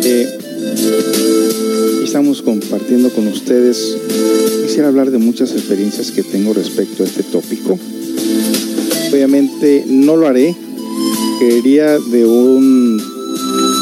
Eh, 0.04 0.28
estamos 2.04 2.44
compartiendo 2.44 3.10
con 3.10 3.28
ustedes. 3.28 3.98
Quisiera 4.64 4.90
hablar 4.90 5.10
de 5.10 5.18
muchas 5.18 5.52
experiencias 5.52 6.12
que 6.12 6.22
tengo 6.22 6.54
respecto 6.54 7.04
a 7.04 7.08
este 7.08 7.24
tópico. 7.24 7.80
Obviamente 9.12 9.86
no 9.88 10.16
lo 10.16 10.28
haré. 10.28 10.56
Quería 11.40 11.98
de 11.98 12.26
un 12.26 13.02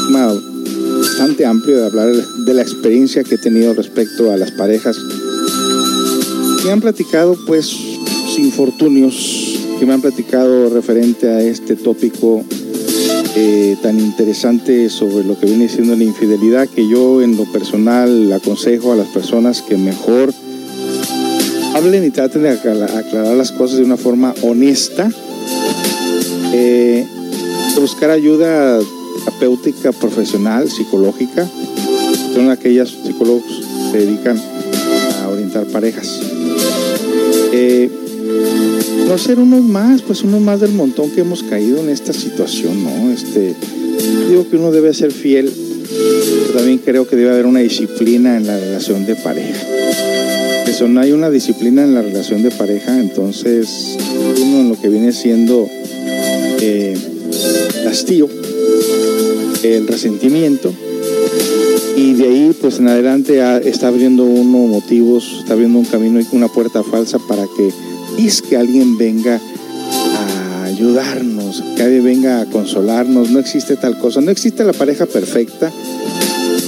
tema 0.08 0.32
bastante 0.98 1.44
amplio 1.44 1.76
de 1.76 1.86
hablar 1.86 2.14
de 2.14 2.54
la 2.54 2.62
experiencia 2.62 3.22
que 3.22 3.34
he 3.34 3.38
tenido 3.38 3.74
respecto 3.74 4.32
a 4.32 4.38
las 4.38 4.50
parejas 4.52 4.96
me 6.64 6.72
han 6.72 6.80
platicado 6.80 7.36
pues 7.46 7.93
infortunios, 8.38 9.60
que 9.78 9.86
me 9.86 9.92
han 9.94 10.00
platicado 10.00 10.70
referente 10.70 11.28
a 11.28 11.40
este 11.40 11.76
tópico 11.76 12.42
eh, 13.36 13.76
tan 13.82 13.98
interesante 13.98 14.88
sobre 14.90 15.24
lo 15.24 15.38
que 15.38 15.46
viene 15.46 15.68
siendo 15.68 15.96
la 15.96 16.04
infidelidad, 16.04 16.68
que 16.68 16.88
yo 16.88 17.22
en 17.22 17.36
lo 17.36 17.44
personal 17.44 18.32
aconsejo 18.32 18.92
a 18.92 18.96
las 18.96 19.08
personas 19.08 19.62
que 19.62 19.76
mejor 19.76 20.32
hablen 21.74 22.04
y 22.04 22.10
traten 22.10 22.42
de 22.42 22.50
acla- 22.50 22.98
aclarar 22.98 23.36
las 23.36 23.52
cosas 23.52 23.78
de 23.78 23.84
una 23.84 23.96
forma 23.96 24.34
honesta, 24.42 25.10
eh, 26.52 27.06
buscar 27.80 28.10
ayuda 28.10 28.78
terapéutica 29.24 29.92
profesional, 29.92 30.70
psicológica, 30.70 31.48
son 32.34 32.50
aquellas 32.50 32.90
psicólogos 32.90 33.42
que 33.44 33.98
se 33.98 34.06
dedican 34.06 34.40
a 35.22 35.28
orientar 35.28 35.66
parejas. 35.66 36.33
Eh, 39.04 39.08
no 39.08 39.18
ser 39.18 39.38
unos 39.38 39.62
más, 39.62 40.02
pues 40.02 40.22
unos 40.22 40.40
más 40.40 40.60
del 40.60 40.72
montón 40.72 41.10
que 41.10 41.20
hemos 41.20 41.42
caído 41.42 41.78
en 41.78 41.90
esta 41.90 42.12
situación, 42.12 42.82
¿no? 42.82 43.10
Este, 43.12 43.54
digo 44.28 44.48
que 44.48 44.56
uno 44.56 44.70
debe 44.70 44.94
ser 44.94 45.12
fiel, 45.12 45.50
pero 46.46 46.58
también 46.58 46.78
creo 46.78 47.06
que 47.06 47.16
debe 47.16 47.30
haber 47.30 47.46
una 47.46 47.60
disciplina 47.60 48.36
en 48.36 48.46
la 48.46 48.58
relación 48.58 49.06
de 49.06 49.14
pareja. 49.16 49.62
Eso 50.66 50.88
no 50.88 51.00
hay 51.00 51.12
una 51.12 51.30
disciplina 51.30 51.84
en 51.84 51.94
la 51.94 52.02
relación 52.02 52.42
de 52.42 52.50
pareja, 52.50 52.98
entonces 52.98 53.96
uno 54.40 54.60
en 54.60 54.68
lo 54.70 54.80
que 54.80 54.88
viene 54.88 55.12
siendo 55.12 55.68
eh, 56.60 56.96
el 57.80 57.86
hastío, 57.86 58.28
el 59.62 59.86
resentimiento, 59.86 60.72
y 61.96 62.14
de 62.14 62.24
ahí 62.24 62.56
pues 62.60 62.78
en 62.78 62.88
adelante 62.88 63.42
ah, 63.42 63.58
está 63.58 63.88
abriendo 63.88 64.24
uno 64.24 64.66
motivos, 64.66 65.36
está 65.40 65.52
abriendo 65.52 65.78
un 65.78 65.84
camino 65.84 66.20
y 66.20 66.26
una 66.32 66.48
puerta 66.48 66.82
falsa 66.82 67.18
para 67.18 67.44
que 67.56 67.70
es 68.18 68.42
que 68.42 68.56
alguien 68.56 68.96
venga 68.96 69.40
a 69.40 70.64
ayudarnos, 70.64 71.62
que 71.76 71.82
alguien 71.82 72.04
venga 72.04 72.40
a 72.40 72.46
consolarnos, 72.46 73.30
no 73.30 73.38
existe 73.38 73.76
tal 73.76 73.98
cosa, 73.98 74.20
no 74.20 74.30
existe 74.30 74.64
la 74.64 74.72
pareja 74.72 75.06
perfecta, 75.06 75.70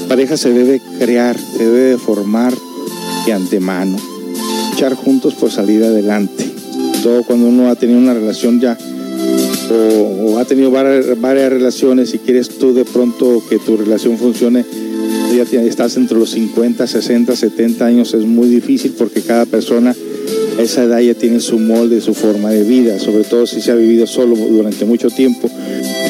la 0.03 0.09
pareja 0.09 0.37
se 0.37 0.53
debe 0.53 0.81
crear, 0.99 1.37
se 1.39 1.65
debe 1.65 1.81
de 1.91 1.99
formar 1.99 2.55
de 3.27 3.33
antemano, 3.33 3.97
luchar 4.71 4.95
juntos 4.95 5.35
por 5.35 5.51
salir 5.51 5.83
adelante, 5.85 6.45
todo 7.03 7.23
cuando 7.25 7.49
uno 7.49 7.71
ha 7.71 7.77
tenido 7.77 7.99
una 7.99 8.15
relación 8.15 8.61
ya 8.61 8.77
o, 9.71 10.39
ha 10.39 10.45
tenido 10.45 10.71
varias, 10.71 11.21
varias 11.21 11.51
relaciones 11.51 12.15
y 12.15 12.19
quieres 12.19 12.51
tú 12.51 12.75
de 12.75 12.85
pronto 12.85 13.43
que 13.49 13.59
tu 13.59 13.77
relación 13.77 14.19
funcione, 14.19 14.65
ya 15.35 15.61
estás 15.63 15.97
entre 15.97 16.19
los 16.19 16.31
50, 16.31 16.87
60, 16.87 17.37
70 17.37 17.85
años, 17.85 18.15
es 18.15 18.25
muy 18.25 18.49
difícil 18.49 18.95
porque 18.97 19.21
cada 19.21 19.45
persona 19.45 19.95
esa 20.59 20.85
edad 20.85 21.01
ya 21.01 21.15
tiene 21.15 21.41
su 21.41 21.59
molde, 21.59 22.01
su 22.01 22.15
forma 22.15 22.51
de 22.51 22.63
vida, 22.63 22.99
sobre 22.99 23.25
todo 23.25 23.47
si 23.47 23.61
se 23.61 23.73
ha 23.73 23.75
vivido 23.75 24.07
solo 24.07 24.37
durante 24.37 24.85
mucho 24.85 25.11
tiempo. 25.11 25.51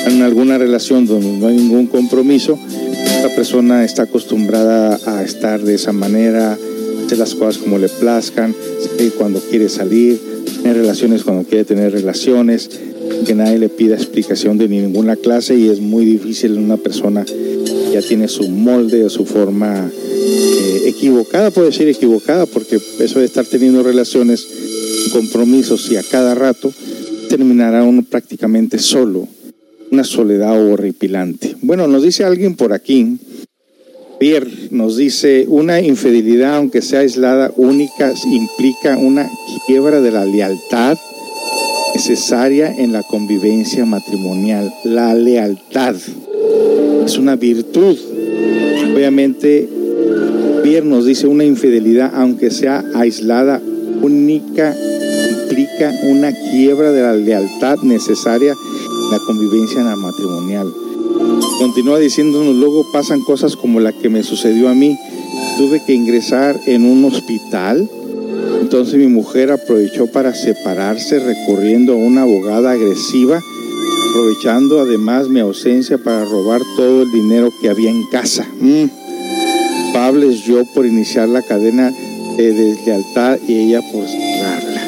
En 0.07 0.23
alguna 0.23 0.59
relación 0.59 1.07
donde 1.07 1.39
no 1.39 1.49
hay 1.49 1.57
ningún 1.57 1.87
compromiso, 1.87 2.59
la 3.23 3.35
persona 3.35 3.85
está 3.85 4.03
acostumbrada 4.03 4.99
a 5.07 5.23
estar 5.23 5.63
de 5.63 5.75
esa 5.75 5.93
manera, 5.93 6.57
hacer 7.05 7.19
las 7.19 7.35
cosas 7.35 7.59
como 7.59 7.79
le 7.79 7.89
plazcan, 7.89 8.55
cuando 9.19 9.41
quiere 9.41 9.69
salir, 9.69 10.21
tener 10.63 10.77
relaciones 10.77 11.25
cuando 11.25 11.45
quiere 11.45 11.65
tener 11.65 11.93
relaciones, 11.93 12.71
que 13.25 13.35
nadie 13.35 13.59
le 13.59 13.69
pida 13.69 13.95
explicación 13.95 14.59
de 14.59 14.69
ninguna 14.69 15.17
clase 15.17 15.57
y 15.57 15.69
es 15.69 15.81
muy 15.81 16.05
difícil 16.05 16.57
en 16.57 16.65
una 16.65 16.77
persona 16.77 17.25
que 17.25 17.91
ya 17.93 18.03
tiene 18.03 18.29
su 18.29 18.49
molde 18.49 19.05
o 19.05 19.11
su 19.11 19.25
forma 19.25 19.91
equivocada, 20.89 21.51
puedo 21.51 21.69
decir 21.69 21.89
equivocada, 21.89 22.47
porque 22.47 22.81
eso 22.99 23.19
de 23.19 23.25
estar 23.25 23.45
teniendo 23.45 23.83
relaciones, 23.83 24.47
compromisos 25.13 25.91
y 25.91 25.97
a 25.97 26.03
cada 26.03 26.35
rato, 26.35 26.73
terminará 27.29 27.83
uno 27.83 28.03
prácticamente 28.03 28.79
solo, 28.79 29.29
una 29.91 30.05
soledad 30.05 30.61
horripilante. 30.61 31.57
Bueno, 31.63 31.87
nos 31.87 32.03
dice 32.03 32.25
alguien 32.25 32.55
por 32.55 32.73
aquí, 32.73 33.19
Pierre 34.19 34.51
nos 34.71 34.97
dice, 34.97 35.45
una 35.49 35.81
infidelidad, 35.81 36.57
aunque 36.57 36.81
sea 36.81 37.01
aislada, 37.01 37.53
única, 37.57 38.13
implica 38.25 38.97
una 38.97 39.29
quiebra 39.67 40.01
de 40.01 40.11
la 40.11 40.25
lealtad 40.25 40.97
necesaria 41.95 42.75
en 42.77 42.93
la 42.93 43.03
convivencia 43.03 43.85
matrimonial. 43.85 44.73
La 44.85 45.15
lealtad 45.15 45.97
es 47.05 47.19
una 47.19 47.37
virtud. 47.37 47.97
Obviamente, 48.95 49.69
Nos 50.67 51.07
dice, 51.07 51.29
una 51.29 51.45
infidelidad, 51.45 52.11
aunque 52.13 52.51
sea 52.51 52.85
aislada, 52.97 53.63
única, 54.03 54.75
implica 55.31 55.93
una 56.09 56.33
quiebra 56.33 56.91
de 56.91 57.03
la 57.03 57.15
lealtad 57.15 57.79
necesaria 57.85 58.53
en 58.53 59.11
la 59.13 59.19
convivencia 59.27 59.85
matrimonial. 59.97 60.67
Continúa 61.61 62.01
diciéndonos, 62.01 62.57
luego 62.57 62.85
pasan 62.93 63.21
cosas 63.21 63.55
como 63.55 63.79
la 63.79 63.93
que 63.93 64.09
me 64.09 64.25
sucedió 64.25 64.69
a 64.69 64.75
mí. 64.75 64.99
Tuve 65.57 65.81
que 65.87 65.95
ingresar 65.95 66.59
en 66.67 66.85
un 66.85 67.05
hospital. 67.05 67.89
Entonces 68.61 68.97
mi 68.97 69.07
mujer 69.07 69.53
aprovechó 69.53 70.09
para 70.09 70.35
separarse 70.35 71.21
recurriendo 71.21 71.93
a 71.93 71.97
una 71.97 72.23
abogada 72.23 72.73
agresiva, 72.73 73.41
aprovechando 74.11 74.81
además 74.81 75.29
mi 75.29 75.39
ausencia 75.39 75.97
para 75.97 76.25
robar 76.25 76.61
todo 76.77 77.03
el 77.03 77.13
dinero 77.13 77.53
que 77.63 77.69
había 77.69 77.91
en 77.91 78.03
casa. 78.11 78.45
Mm. 78.61 79.06
Culpables 79.97 80.45
yo 80.45 80.63
por 80.75 80.85
iniciar 80.85 81.27
la 81.27 81.41
cadena 81.41 81.91
de 82.37 82.53
deslealtad 82.53 83.39
y 83.49 83.55
ella 83.55 83.81
por 83.81 84.05
cerrarla. 84.07 84.87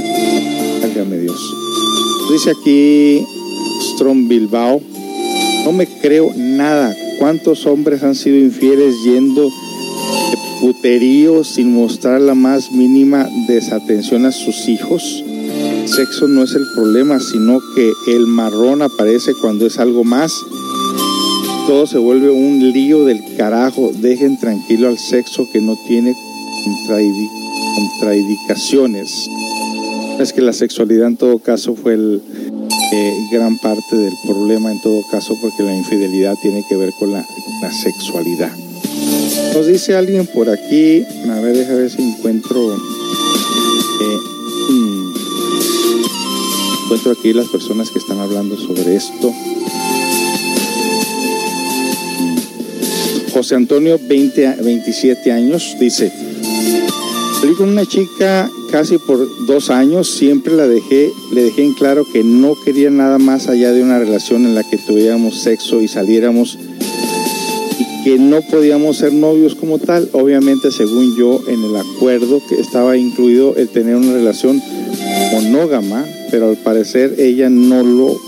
Válgame 0.83 1.17
Dios. 1.17 1.41
Dice 2.31 2.51
aquí 2.51 3.25
Strong 3.95 4.29
Bilbao. 4.29 4.83
No 5.65 5.73
me 5.73 5.87
creo 5.87 6.31
nada. 6.37 6.95
¿Cuántos 7.19 7.65
hombres 7.65 8.03
han 8.03 8.15
sido 8.15 8.37
infieles 8.37 8.97
yendo 9.03 9.45
de 9.45 10.37
puterío 10.61 11.43
sin 11.43 11.73
mostrar 11.73 12.21
la 12.21 12.35
más 12.35 12.71
mínima 12.71 13.27
desatención 13.49 14.27
a 14.27 14.31
sus 14.31 14.69
hijos? 14.69 15.25
Sexo 15.87 16.29
no 16.29 16.45
es 16.45 16.55
el 16.55 16.67
problema, 16.75 17.19
sino 17.19 17.61
que 17.75 17.91
el 18.09 18.27
marrón 18.27 18.83
aparece 18.83 19.33
cuando 19.41 19.65
es 19.65 19.79
algo 19.79 20.05
más. 20.05 20.35
Todo 21.69 21.87
se 21.87 21.99
vuelve 21.99 22.31
un 22.31 22.73
lío 22.73 23.05
del 23.05 23.37
carajo. 23.37 23.91
Dejen 23.93 24.39
tranquilo 24.39 24.89
al 24.89 24.99
sexo 24.99 25.47
que 25.53 25.61
no 25.61 25.77
tiene 25.87 26.15
contraindicaciones. 28.01 29.29
Es 30.19 30.33
que 30.33 30.41
la 30.41 30.55
sexualidad 30.55 31.09
en 31.09 31.19
todo 31.19 31.39
caso 31.41 31.77
fue 31.77 31.93
el, 31.93 32.23
eh, 32.95 33.13
gran 33.31 33.59
parte 33.59 33.97
del 33.97 34.15
problema 34.27 34.73
en 34.73 34.81
todo 34.81 35.03
caso 35.11 35.37
porque 35.43 35.63
la 35.63 35.77
infidelidad 35.77 36.37
tiene 36.41 36.65
que 36.67 36.75
ver 36.75 36.91
con 36.99 37.13
la, 37.13 37.23
sexualidad. 37.71 38.51
Nos 39.53 39.67
dice 39.67 39.95
alguien 39.95 40.27
por 40.27 40.49
aquí, 40.49 41.03
a 41.31 41.41
ver, 41.41 41.55
déjame 41.55 41.81
ver 41.81 41.91
si 41.91 42.01
encuentro... 42.01 42.73
eh, 42.73 44.19
mm, 44.71 45.13
encuentro 46.85 47.13
aquí 47.13 47.35
las 47.35 47.49
personas 47.49 47.91
que 47.91 47.99
están 47.99 48.21
hablando 48.21 48.57
sobre 48.57 48.97
esto. 48.97 49.35
José 53.39 53.55
Antonio, 53.55 54.01
20, 54.03 54.47
a- 54.49 54.57
27 54.57 55.31
años, 55.31 55.77
dice, 55.79 56.11
salí 57.41 57.55
con 57.55 57.69
una 57.69 57.87
chica 57.87 58.51
casi 58.73 58.99
por 58.99 59.29
dos 59.47 59.71
años, 59.71 60.11
siempre 60.11 60.57
la 60.57 60.67
dejé, 60.67 61.09
le 61.33 61.45
dejé 61.45 61.63
en 61.63 61.73
claro 61.75 62.05
que 62.13 62.25
no 62.25 62.57
quería 62.65 62.91
nada 62.91 63.19
más 63.19 63.47
allá 63.47 63.71
de 63.71 63.81
una 63.85 64.01
relación 64.01 64.45
en 64.45 64.57
la 64.57 64.65
que 64.69 64.77
tuviéramos 64.77 65.37
sexo 65.39 65.81
y 65.81 65.87
saliéramos 65.87 66.59
y 67.79 68.05
que 68.05 68.19
no 68.19 68.41
podíamos 68.43 68.97
ser 68.97 69.13
novios 69.13 69.55
como 69.55 69.79
tal. 69.79 70.09
Obviamente, 70.15 70.73
según 70.73 71.17
yo, 71.17 71.41
en 71.47 71.63
el 71.63 71.77
acuerdo 71.77 72.43
que 72.49 72.57
estaba 72.61 72.97
incluido 72.97 73.55
el 73.55 73.69
tener 73.69 73.95
una 73.95 74.15
relación 74.15 74.61
monógama, 75.33 76.05
pero 76.33 76.49
al 76.49 76.57
parecer 76.57 77.15
ella 77.21 77.49
no 77.49 77.85
lo, 77.85 78.21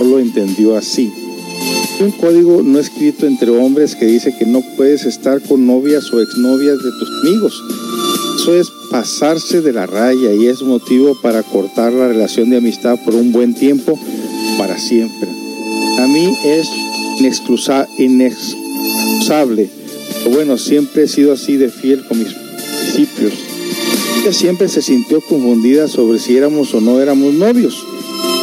no 0.00 0.04
lo 0.04 0.18
entendió 0.18 0.76
así. 0.76 1.12
Un 2.02 2.10
código 2.10 2.62
no 2.64 2.80
escrito 2.80 3.26
entre 3.26 3.48
hombres 3.50 3.94
que 3.94 4.06
dice 4.06 4.34
que 4.36 4.44
no 4.44 4.60
puedes 4.76 5.04
estar 5.04 5.40
con 5.40 5.68
novias 5.68 6.12
o 6.12 6.20
exnovias 6.20 6.78
de 6.82 6.90
tus 6.90 7.08
amigos. 7.22 7.62
Eso 8.40 8.54
es 8.56 8.72
pasarse 8.90 9.60
de 9.60 9.72
la 9.72 9.86
raya 9.86 10.32
y 10.34 10.46
es 10.46 10.62
motivo 10.62 11.16
para 11.22 11.44
cortar 11.44 11.92
la 11.92 12.08
relación 12.08 12.50
de 12.50 12.56
amistad 12.56 12.98
por 13.04 13.14
un 13.14 13.30
buen 13.30 13.54
tiempo, 13.54 13.96
para 14.58 14.76
siempre. 14.80 15.28
A 16.00 16.08
mí 16.08 16.34
es 16.44 16.66
inexcusa- 17.20 17.86
inexcusable. 17.98 19.70
Bueno, 20.32 20.58
siempre 20.58 21.04
he 21.04 21.08
sido 21.08 21.32
así 21.32 21.56
de 21.56 21.68
fiel 21.68 22.04
con 22.08 22.18
mis 22.18 22.34
principios. 22.34 23.32
Ella 24.22 24.32
siempre 24.32 24.68
se 24.68 24.82
sintió 24.82 25.20
confundida 25.20 25.86
sobre 25.86 26.18
si 26.18 26.36
éramos 26.36 26.74
o 26.74 26.80
no 26.80 27.00
éramos 27.00 27.32
novios. 27.34 27.76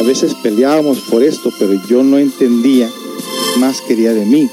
A 0.00 0.02
veces 0.02 0.32
peleábamos 0.42 1.00
por 1.10 1.22
esto, 1.22 1.52
pero 1.58 1.78
yo 1.88 2.02
no 2.02 2.18
entendía 2.18 2.88
más 3.60 3.80
quería 3.82 4.12
de 4.14 4.24
mí. 4.24 4.48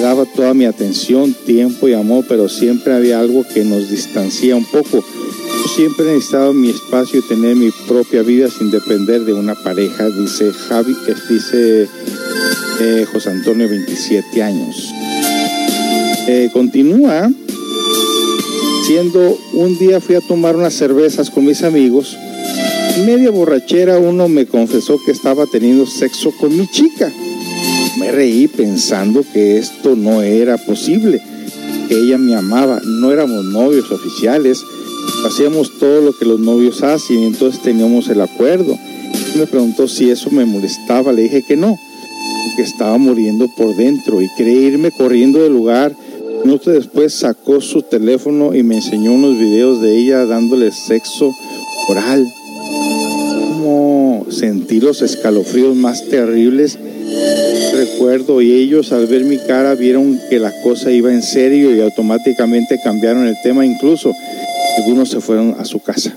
Daba 0.00 0.24
toda 0.24 0.54
mi 0.54 0.64
atención, 0.64 1.34
tiempo 1.46 1.88
y 1.88 1.94
amor, 1.94 2.24
pero 2.28 2.48
siempre 2.48 2.94
había 2.94 3.20
algo 3.20 3.44
que 3.54 3.64
nos 3.64 3.90
distancia 3.90 4.56
un 4.56 4.64
poco. 4.64 5.04
Siempre 5.74 6.04
he 6.04 6.14
necesitado 6.14 6.52
mi 6.52 6.70
espacio 6.70 7.20
y 7.20 7.28
tener 7.28 7.54
mi 7.54 7.70
propia 7.86 8.22
vida 8.22 8.48
sin 8.50 8.70
depender 8.70 9.24
de 9.24 9.32
una 9.32 9.54
pareja, 9.54 10.08
dice 10.08 10.52
Javi, 10.52 10.94
dice 11.28 11.88
eh, 12.80 13.06
José 13.12 13.30
Antonio, 13.30 13.68
27 13.68 14.42
años. 14.42 14.90
Eh, 16.28 16.50
continúa 16.52 17.30
siendo 18.86 19.38
un 19.52 19.78
día 19.78 20.00
fui 20.00 20.16
a 20.16 20.20
tomar 20.20 20.56
unas 20.56 20.74
cervezas 20.74 21.30
con 21.30 21.44
mis 21.44 21.62
amigos. 21.62 22.16
Media 23.06 23.30
borrachera 23.30 23.98
uno 23.98 24.28
me 24.28 24.46
confesó 24.46 24.98
que 25.04 25.12
estaba 25.12 25.46
teniendo 25.46 25.86
sexo 25.86 26.32
con 26.40 26.56
mi 26.56 26.66
chica. 26.66 27.12
Me 28.00 28.10
reí 28.10 28.48
pensando 28.48 29.22
que 29.30 29.58
esto 29.58 29.94
no 29.94 30.22
era 30.22 30.56
posible, 30.56 31.20
ella 31.90 32.16
me 32.16 32.34
amaba, 32.34 32.80
no 32.82 33.12
éramos 33.12 33.44
novios 33.44 33.92
oficiales, 33.92 34.64
hacíamos 35.26 35.78
todo 35.78 36.00
lo 36.00 36.12
que 36.16 36.24
los 36.24 36.40
novios 36.40 36.82
hacen 36.82 37.24
entonces 37.24 37.60
teníamos 37.60 38.08
el 38.08 38.22
acuerdo. 38.22 38.74
Me 39.36 39.46
preguntó 39.46 39.86
si 39.86 40.10
eso 40.10 40.30
me 40.30 40.46
molestaba, 40.46 41.12
le 41.12 41.24
dije 41.24 41.44
que 41.46 41.58
no, 41.58 41.76
que 42.56 42.62
estaba 42.62 42.96
muriendo 42.96 43.48
por 43.54 43.76
dentro 43.76 44.22
y 44.22 44.28
quería 44.34 44.68
irme 44.68 44.90
corriendo 44.92 45.42
del 45.42 45.52
lugar. 45.52 45.94
Minutos 46.42 46.72
después 46.72 47.12
sacó 47.12 47.60
su 47.60 47.82
teléfono 47.82 48.54
y 48.54 48.62
me 48.62 48.76
enseñó 48.76 49.12
unos 49.12 49.38
videos 49.38 49.82
de 49.82 49.98
ella 49.98 50.24
dándole 50.24 50.72
sexo 50.72 51.30
oral. 51.90 52.26
Como 53.36 54.24
sentí 54.30 54.80
los 54.80 55.02
escalofríos 55.02 55.76
más 55.76 56.08
terribles 56.08 56.78
recuerdo 57.74 58.40
y 58.42 58.52
ellos 58.52 58.92
al 58.92 59.06
ver 59.06 59.24
mi 59.24 59.38
cara 59.38 59.74
vieron 59.74 60.18
que 60.28 60.38
la 60.38 60.52
cosa 60.62 60.90
iba 60.90 61.12
en 61.12 61.22
serio 61.22 61.74
y 61.74 61.80
automáticamente 61.80 62.78
cambiaron 62.82 63.26
el 63.26 63.34
tema 63.42 63.64
incluso 63.66 64.12
algunos 64.78 65.10
se 65.10 65.20
fueron 65.20 65.56
a 65.58 65.64
su 65.64 65.80
casa. 65.80 66.16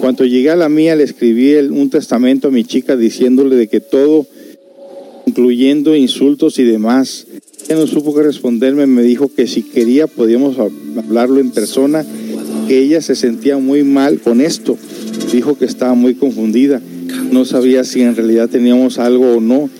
Cuando 0.00 0.24
llegué 0.24 0.50
a 0.50 0.56
la 0.56 0.68
mía 0.68 0.96
le 0.96 1.04
escribí 1.04 1.54
un 1.56 1.90
testamento 1.90 2.48
a 2.48 2.50
mi 2.50 2.64
chica 2.64 2.96
diciéndole 2.96 3.56
de 3.56 3.68
que 3.68 3.80
todo 3.80 4.26
incluyendo 5.26 5.94
insultos 5.94 6.58
y 6.58 6.64
demás 6.64 7.26
ella 7.68 7.76
no 7.76 7.86
supo 7.86 8.12
qué 8.14 8.22
responderme 8.22 8.86
me 8.86 9.02
dijo 9.02 9.30
que 9.34 9.46
si 9.46 9.62
quería 9.62 10.06
podíamos 10.08 10.56
hab- 10.58 10.72
hablarlo 10.98 11.38
en 11.40 11.50
persona 11.50 12.04
que 12.66 12.78
ella 12.78 13.00
se 13.00 13.14
sentía 13.14 13.58
muy 13.58 13.82
mal 13.84 14.20
con 14.20 14.40
esto. 14.40 14.76
Dijo 15.32 15.56
que 15.56 15.64
estaba 15.64 15.94
muy 15.94 16.14
confundida 16.14 16.80
no 17.30 17.44
sabía 17.44 17.84
si 17.84 18.02
en 18.02 18.14
realidad 18.16 18.48
teníamos 18.50 18.98
algo 18.98 19.36
o 19.36 19.40
no 19.40 19.70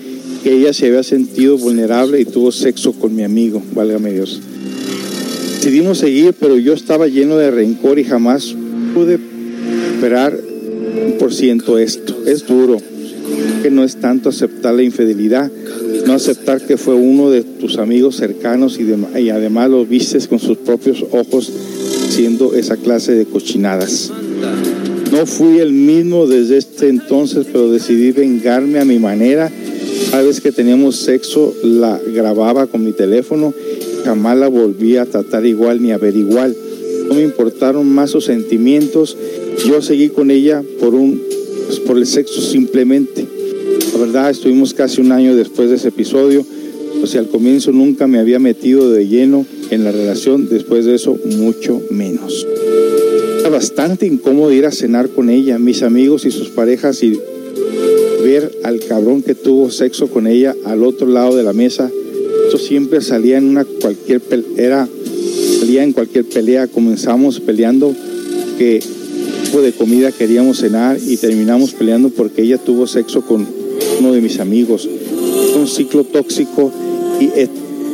que 0.43 0.53
ella 0.53 0.73
se 0.73 0.87
había 0.87 1.03
sentido 1.03 1.57
vulnerable 1.57 2.19
y 2.19 2.25
tuvo 2.25 2.51
sexo 2.51 2.91
con 2.93 3.15
mi 3.15 3.23
amigo, 3.23 3.61
válgame 3.73 4.11
Dios. 4.11 4.41
Decidimos 5.55 5.99
seguir, 5.99 6.33
pero 6.37 6.57
yo 6.57 6.73
estaba 6.73 7.07
lleno 7.07 7.37
de 7.37 7.49
rencor 7.49 7.97
y 7.97 8.03
jamás 8.03 8.53
pude 8.93 9.17
esperar 9.93 10.37
por 11.19 11.33
ciento 11.33 11.77
esto. 11.77 12.23
Es 12.25 12.45
duro, 12.45 12.77
que 13.61 13.71
no 13.71 13.85
es 13.85 13.95
tanto 13.95 14.27
aceptar 14.29 14.73
la 14.73 14.83
infidelidad, 14.83 15.49
no 16.05 16.13
aceptar 16.13 16.59
que 16.65 16.75
fue 16.75 16.95
uno 16.95 17.29
de 17.31 17.43
tus 17.43 17.77
amigos 17.77 18.17
cercanos 18.17 18.77
y, 18.77 18.83
dem- 18.83 19.17
y 19.17 19.29
además 19.29 19.69
lo 19.69 19.85
vistes 19.85 20.27
con 20.27 20.39
sus 20.39 20.57
propios 20.57 21.05
ojos 21.11 21.49
haciendo 22.09 22.53
esa 22.53 22.75
clase 22.75 23.13
de 23.13 23.23
cochinadas. 23.25 24.11
No 25.13 25.25
fui 25.25 25.59
el 25.59 25.71
mismo 25.71 26.27
desde 26.27 26.57
este 26.57 26.89
entonces, 26.89 27.45
pero 27.49 27.71
decidí 27.71 28.11
vengarme 28.11 28.79
a 28.79 28.85
mi 28.85 28.99
manera. 28.99 29.49
Cada 30.11 30.23
vez 30.23 30.41
que 30.41 30.51
teníamos 30.51 30.97
sexo, 30.97 31.53
la 31.63 31.99
grababa 32.13 32.67
con 32.67 32.83
mi 32.83 32.91
teléfono. 32.91 33.53
Jamás 34.05 34.37
la 34.37 34.47
volví 34.47 34.97
a 34.97 35.05
tratar 35.05 35.45
igual 35.45 35.81
ni 35.81 35.91
a 35.91 35.97
ver 35.97 36.15
igual. 36.15 36.55
No 37.07 37.15
me 37.15 37.23
importaron 37.23 37.87
más 37.87 38.11
sus 38.11 38.25
sentimientos. 38.25 39.17
Yo 39.67 39.81
seguí 39.81 40.09
con 40.09 40.31
ella 40.31 40.63
por, 40.79 40.93
un, 40.95 41.21
pues, 41.67 41.79
por 41.79 41.97
el 41.97 42.05
sexo 42.05 42.41
simplemente. 42.41 43.25
La 43.93 43.99
verdad, 43.99 44.29
estuvimos 44.29 44.73
casi 44.73 45.01
un 45.01 45.11
año 45.11 45.35
después 45.35 45.69
de 45.69 45.75
ese 45.75 45.89
episodio. 45.89 46.45
O 47.01 47.07
sea, 47.07 47.21
al 47.21 47.27
comienzo 47.27 47.71
nunca 47.71 48.07
me 48.07 48.19
había 48.19 48.39
metido 48.39 48.91
de 48.91 49.07
lleno 49.07 49.45
en 49.69 49.83
la 49.83 49.91
relación. 49.91 50.47
Después 50.49 50.85
de 50.85 50.95
eso, 50.95 51.17
mucho 51.37 51.81
menos. 51.89 52.45
Era 53.39 53.49
bastante 53.49 54.05
incómodo 54.05 54.53
ir 54.53 54.65
a 54.65 54.71
cenar 54.71 55.09
con 55.09 55.29
ella, 55.29 55.59
mis 55.59 55.83
amigos 55.83 56.25
y 56.25 56.31
sus 56.31 56.49
parejas 56.49 57.03
y 57.03 57.19
ver 58.23 58.51
al 58.63 58.79
cabrón 58.79 59.21
que 59.21 59.35
tuvo 59.35 59.69
sexo 59.69 60.07
con 60.07 60.27
ella 60.27 60.55
al 60.65 60.83
otro 60.83 61.07
lado 61.07 61.35
de 61.35 61.43
la 61.43 61.53
mesa. 61.53 61.91
Eso 62.47 62.57
siempre 62.57 63.01
salía 63.01 63.37
en 63.37 63.45
una 63.45 63.65
cualquier 63.65 64.21
pel- 64.21 64.45
era 64.57 64.87
salía 65.59 65.83
en 65.83 65.93
cualquier 65.93 66.25
pelea. 66.25 66.67
Comenzamos 66.67 67.39
peleando 67.39 67.95
que 68.57 68.81
de 69.61 69.71
comida 69.71 70.11
queríamos 70.11 70.57
cenar 70.61 70.97
y 71.05 71.15
terminamos 71.17 71.73
peleando 71.73 72.09
porque 72.09 72.41
ella 72.41 72.57
tuvo 72.57 72.87
sexo 72.87 73.21
con 73.21 73.45
uno 73.99 74.11
de 74.11 74.19
mis 74.19 74.39
amigos. 74.39 74.89
Un 75.55 75.67
ciclo 75.67 76.03
tóxico 76.03 76.71
y, 77.19 77.29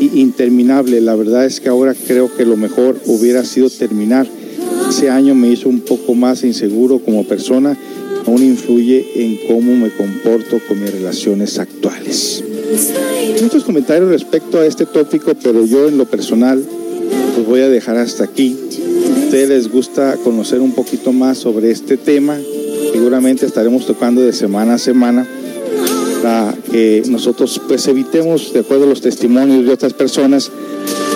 y 0.04 0.22
interminable. 0.22 1.02
La 1.02 1.16
verdad 1.16 1.46
es 1.46 1.60
que 1.60 1.68
ahora 1.68 1.94
creo 2.08 2.34
que 2.34 2.46
lo 2.46 2.56
mejor 2.56 2.98
hubiera 3.08 3.44
sido 3.44 3.70
terminar. 3.70 4.26
Ese 4.90 5.10
año 5.10 5.36
me 5.36 5.52
hizo 5.52 5.68
un 5.68 5.82
poco 5.82 6.16
más 6.16 6.44
inseguro 6.44 7.00
como 7.00 7.26
persona, 7.26 7.78
aún 8.26 8.44
influye 8.44 9.06
en 9.16 9.40
cómo 9.48 9.76
me 9.76 9.90
comporto 9.90 10.60
con 10.68 10.82
mis 10.82 10.92
relaciones 10.92 11.58
actuales. 11.60 12.44
Muchos 13.42 13.64
comentarios 13.64 14.10
respecto 14.10 14.60
a 14.60 14.66
este 14.66 14.86
tópico, 14.86 15.34
pero 15.42 15.66
yo 15.66 15.88
en 15.88 15.98
lo 15.98 16.06
personal 16.06 16.64
los 17.38 17.46
voy 17.48 17.62
a 17.62 17.70
dejar 17.70 17.98
hasta 17.98 18.24
aquí. 18.26 18.56
A 19.16 19.20
ustedes 19.26 19.50
les 19.50 19.72
gusta 19.72 20.16
conocer 20.24 20.60
un 20.62 20.74
poquito 20.74 21.12
más 21.14 21.38
sobre 21.38 21.72
este 21.72 21.98
tema, 21.98 22.38
seguramente 22.92 23.46
estaremos 23.46 23.86
tocando 23.86 24.22
de 24.22 24.34
semana 24.34 24.76
a 24.76 24.78
semana. 24.78 25.28
para 26.22 26.54
que 26.70 27.02
nosotros 27.08 27.62
pues 27.66 27.88
evitemos, 27.88 28.52
de 28.52 28.60
acuerdo 28.60 28.84
a 28.84 28.88
los 28.88 29.00
testimonios 29.00 29.66
de 29.66 29.72
otras 29.72 29.94
personas, 29.94 30.52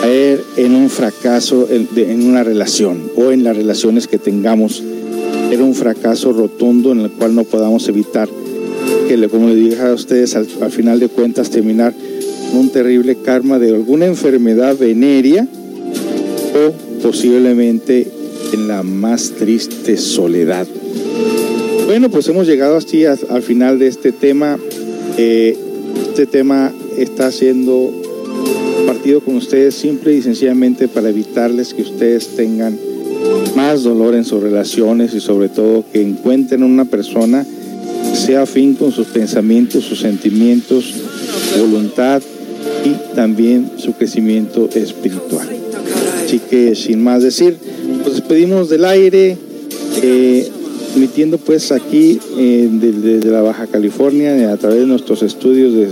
caer 0.01 0.41
en 0.55 0.75
un 0.75 0.89
fracaso 0.89 1.67
en, 1.69 1.89
de- 1.93 2.09
en 2.13 2.25
una 2.25 2.41
relación 2.45 3.11
o 3.17 3.31
en 3.31 3.43
las 3.43 3.57
relaciones 3.57 4.07
que 4.07 4.17
tengamos, 4.17 4.81
era 5.53 5.63
un 5.63 5.75
fracaso 5.75 6.33
rotundo 6.33 6.91
en 6.91 7.01
el 7.01 7.11
cual 7.11 7.35
no 7.35 7.43
podamos 7.43 7.87
evitar 7.87 8.27
que, 9.07 9.27
como 9.29 9.49
le 9.49 9.55
dije 9.55 9.81
a 9.81 9.93
ustedes, 9.93 10.35
al, 10.35 10.47
al 10.61 10.71
final 10.71 10.99
de 10.99 11.09
cuentas 11.09 11.51
terminar 11.51 11.93
un 12.53 12.69
terrible 12.69 13.15
karma 13.15 13.59
de 13.59 13.69
alguna 13.69 14.07
enfermedad 14.07 14.75
venérea 14.77 15.47
o 16.55 17.01
posiblemente 17.03 18.07
en 18.53 18.67
la 18.67 18.81
más 18.81 19.31
triste 19.31 19.97
soledad. 19.97 20.67
Bueno, 21.85 22.09
pues 22.09 22.27
hemos 22.29 22.47
llegado 22.47 22.77
así 22.77 23.05
al 23.05 23.43
final 23.43 23.77
de 23.77 23.87
este 23.87 24.11
tema. 24.11 24.57
Eh, 25.17 25.55
este 26.09 26.25
tema 26.25 26.71
está 26.97 27.31
siendo 27.31 27.91
compartido 28.77 29.21
con 29.21 29.35
ustedes 29.35 29.75
simple 29.75 30.13
y 30.13 30.21
sencillamente 30.21 30.87
para 30.87 31.09
evitarles 31.09 31.73
que 31.73 31.83
ustedes 31.83 32.35
tengan 32.35 32.77
más 33.55 33.83
dolor 33.83 34.15
en 34.15 34.25
sus 34.25 34.41
relaciones 34.41 35.13
y 35.13 35.19
sobre 35.19 35.49
todo 35.49 35.83
que 35.91 36.01
encuentren 36.01 36.63
una 36.63 36.85
persona 36.85 37.45
sea 38.13 38.43
afín 38.43 38.75
con 38.75 38.91
sus 38.91 39.07
pensamientos, 39.07 39.83
sus 39.83 39.99
sentimientos, 39.99 40.93
voluntad 41.59 42.21
y 42.85 43.15
también 43.15 43.71
su 43.77 43.93
crecimiento 43.93 44.69
espiritual. 44.73 45.47
Así 46.23 46.39
que 46.39 46.75
sin 46.75 47.03
más 47.03 47.23
decir, 47.23 47.57
nos 48.03 48.13
despedimos 48.13 48.69
del 48.69 48.85
aire, 48.85 49.37
eh, 50.01 50.49
pues 51.43 51.71
aquí 51.71 52.19
eh, 52.37 52.69
desde 52.71 53.19
de 53.19 53.31
la 53.31 53.41
Baja 53.41 53.67
California 53.67 54.51
a 54.51 54.57
través 54.57 54.81
de 54.81 54.85
nuestros 54.85 55.23
estudios 55.23 55.73
de, 55.73 55.87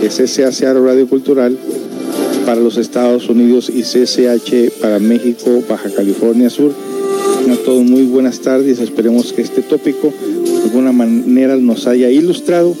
de 0.00 0.08
CCA 0.08 0.72
Radio 0.74 1.08
Cultural 1.08 1.56
para 2.48 2.62
los 2.62 2.78
Estados 2.78 3.28
Unidos 3.28 3.68
y 3.68 3.82
CCH 3.82 4.80
para 4.80 4.98
México, 4.98 5.62
Baja 5.68 5.90
California 5.90 6.48
Sur. 6.48 6.72
A 6.72 7.56
todos 7.56 7.84
muy 7.84 8.04
buenas 8.04 8.40
tardes, 8.40 8.78
esperemos 8.78 9.34
que 9.34 9.42
este 9.42 9.60
tópico 9.60 10.10
de 10.10 10.62
alguna 10.62 10.90
manera 10.90 11.56
nos 11.56 11.86
haya 11.86 12.08
ilustrado 12.08 12.74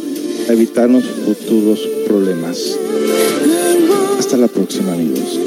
a 0.48 0.54
evitarnos 0.54 1.04
futuros 1.04 1.86
problemas. 2.06 2.78
Hasta 4.18 4.38
la 4.38 4.48
próxima 4.48 4.94
amigos, 4.94 5.38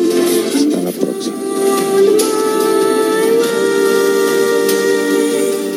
hasta 0.55 0.83
la 0.83 0.91
próxima. 0.91 1.37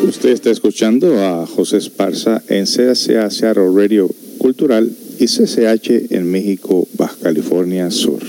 Usted 0.06 0.28
está 0.28 0.50
escuchando 0.50 1.18
a 1.18 1.46
José 1.46 1.78
Esparza 1.78 2.42
en 2.48 2.66
Seattle 2.66 3.70
Radio 3.74 4.10
Cultural 4.36 4.94
y 5.18 5.26
CCH 5.26 6.12
en 6.12 6.30
México, 6.30 6.86
Baja 6.96 7.16
California 7.22 7.90
Sur. 7.90 8.22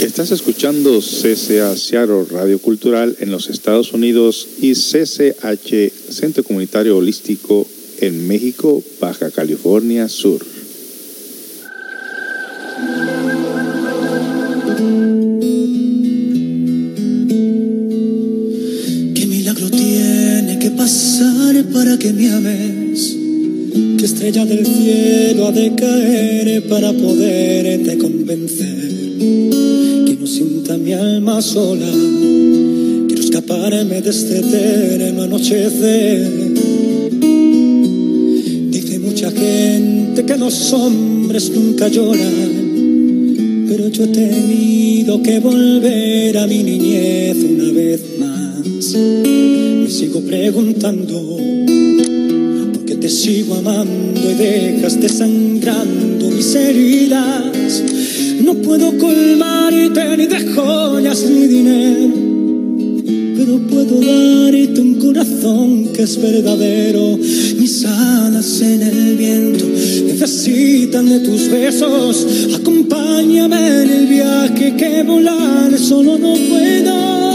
Estás 0.00 0.30
escuchando 0.30 1.00
CCA 1.00 1.76
Seattle 1.76 2.24
Radio 2.30 2.58
Cultural 2.58 3.16
en 3.20 3.30
los 3.30 3.48
Estados 3.48 3.92
Unidos 3.92 4.46
y 4.60 4.72
CCH 4.74 5.90
Centro 6.10 6.44
Comunitario 6.44 6.96
Holístico 6.96 7.66
en 8.00 8.28
México, 8.28 8.82
Baja 9.00 9.30
California 9.30 10.08
Sur. 10.08 10.55
Estrella 24.26 24.44
del 24.44 24.66
cielo 24.66 25.46
ha 25.46 25.52
de 25.52 25.72
caer 25.76 26.66
para 26.68 26.92
poderte 26.92 27.96
convencer? 27.96 29.18
Que 29.18 30.16
no 30.18 30.26
sienta 30.26 30.76
mi 30.76 30.92
alma 30.92 31.40
sola, 31.40 31.86
quiero 33.06 33.22
escaparme 33.22 34.02
de 34.02 34.10
este 34.10 34.38
eterno 34.40 35.22
anochecer. 35.22 36.54
Dice 38.70 38.98
mucha 38.98 39.30
gente 39.30 40.24
que 40.24 40.36
los 40.36 40.72
hombres 40.72 41.52
nunca 41.54 41.86
lloran, 41.86 43.66
pero 43.68 43.88
yo 43.88 44.04
he 44.04 44.08
tenido 44.08 45.22
que 45.22 45.38
volver 45.38 46.36
a 46.38 46.48
mi 46.48 46.64
niñez 46.64 47.36
una 47.36 47.70
vez 47.72 48.00
más. 48.18 48.96
Me 48.96 49.88
sigo 49.88 50.20
preguntando 50.20 51.85
te 53.06 53.12
sigo 53.12 53.54
amando 53.54 54.20
y 54.20 54.34
dejas 54.34 55.00
desangrando 55.00 56.28
mis 56.28 56.52
heridas. 56.56 57.84
No 58.42 58.54
puedo 58.54 58.98
colmarte 58.98 60.16
ni 60.16 60.26
de 60.26 60.40
joyas 60.52 61.22
ni 61.30 61.46
dinero, 61.46 62.12
pero 63.36 63.58
puedo 63.68 64.00
darte 64.00 64.80
un 64.80 64.94
corazón 64.96 65.92
que 65.94 66.02
es 66.02 66.20
verdadero. 66.20 67.16
Mis 67.16 67.84
alas 67.84 68.60
en 68.62 68.82
el 68.82 69.16
viento 69.16 69.66
necesitan 70.04 71.08
de 71.08 71.20
tus 71.20 71.48
besos. 71.48 72.26
Acompáñame 72.56 73.82
en 73.82 73.90
el 73.90 74.06
viaje 74.08 74.74
que 74.76 75.04
volar 75.04 75.78
solo 75.78 76.18
no 76.18 76.34
puedo. 76.34 77.25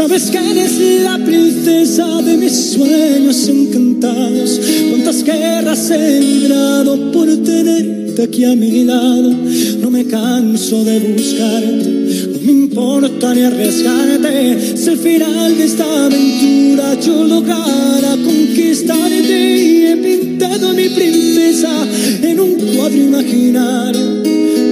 Sabes 0.00 0.30
que 0.30 0.38
eres 0.38 0.80
la 1.04 1.18
princesa 1.18 2.22
de 2.22 2.38
mis 2.38 2.72
sueños 2.72 3.46
encantados. 3.48 4.58
Cuántas 4.88 5.22
guerras 5.22 5.90
he 5.90 6.20
librado 6.22 7.12
por 7.12 7.26
tenerte 7.42 8.22
aquí 8.22 8.44
a 8.44 8.56
mi 8.56 8.84
lado. 8.84 9.30
No 9.78 9.90
me 9.90 10.06
canso 10.06 10.82
de 10.84 11.00
buscarte, 11.00 12.28
no 12.32 12.40
me 12.40 12.50
importa 12.50 13.34
ni 13.34 13.42
arriesgarte. 13.42 14.74
Si 14.74 14.88
al 14.88 14.96
final 14.96 15.58
de 15.58 15.64
esta 15.64 16.06
aventura 16.06 16.98
yo 16.98 17.22
lograra 17.24 18.16
conquistarte 18.24 19.58
y 19.58 19.86
he 19.86 19.96
pintado 19.98 20.70
a 20.70 20.72
mi 20.72 20.88
princesa 20.88 21.86
en 22.22 22.40
un 22.40 22.54
cuadro 22.54 22.96
imaginario. 22.96 24.22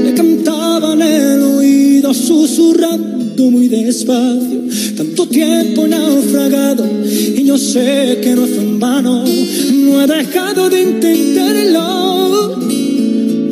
Me 0.04 0.14
cantaba 0.14 0.94
en 0.94 1.02
el 1.02 1.42
oído 1.42 2.14
susurrando 2.14 3.50
muy 3.50 3.68
despacio. 3.68 4.57
Tanto 4.98 5.28
tiempo 5.28 5.86
naufragado 5.86 6.84
y 7.06 7.44
yo 7.44 7.56
sé 7.56 8.18
que 8.20 8.34
no 8.34 8.48
fue 8.48 8.64
en 8.64 8.80
vano. 8.80 9.24
No 9.72 10.02
he 10.02 10.08
dejado 10.08 10.68
de 10.68 10.82
intentarlo 10.82 12.58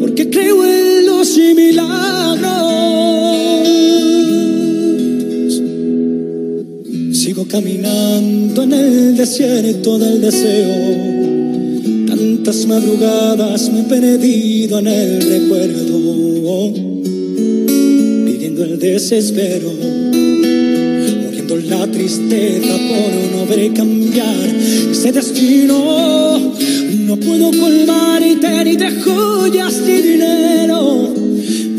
porque 0.01 0.28
creo 0.28 0.64
en 0.64 1.07
los 1.07 1.38
milagros. 1.55 2.03
Sigo 7.12 7.47
caminando 7.47 8.64
en 8.64 8.72
el 8.72 9.16
desierto 9.16 10.01
del 10.01 10.20
deseo. 10.20 12.09
Tantas 12.09 12.66
madrugadas 12.66 13.70
me 13.70 13.82
he 13.82 13.84
perdido 13.84 14.80
en 14.80 14.88
el 14.88 15.22
recuerdo, 15.22 16.72
viviendo 18.24 18.64
el 18.64 18.80
desespero, 18.80 19.70
la 21.79 21.87
tristeza 21.87 22.74
por 22.89 23.12
no 23.33 23.47
ver 23.47 23.72
cambiar 23.72 24.47
ese 24.91 25.12
destino. 25.12 26.55
No 27.07 27.16
puedo 27.16 27.51
colmarte 27.51 28.64
ni 28.64 28.77
de 28.77 28.91
joyas 29.03 29.74
ni 29.87 30.03
dinero, 30.03 31.14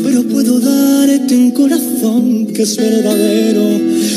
pero 0.02 0.22
puedo 0.24 0.60
darte 0.60 1.36
un 1.36 1.50
corazón 1.50 2.46
que 2.54 2.62
es 2.62 2.76
verdadero. 2.76 3.66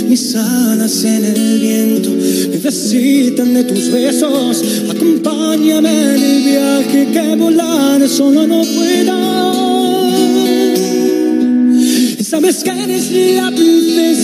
Mis 0.07 0.35
alas 0.35 1.03
en 1.03 1.25
el 1.25 1.59
viento 1.59 2.09
necesitan 2.51 3.53
de 3.53 3.63
tus 3.63 3.91
besos. 3.91 4.63
Acompáñame 4.89 5.89
en 5.89 6.23
el 6.23 6.43
viaje 6.43 7.07
que 7.13 7.35
volar 7.35 8.07
solo 8.07 8.47
no 8.47 8.61
puedo. 8.63 9.31
Sabes 12.31 12.63
que 12.63 12.69
eres 12.69 13.11
la 13.35 13.51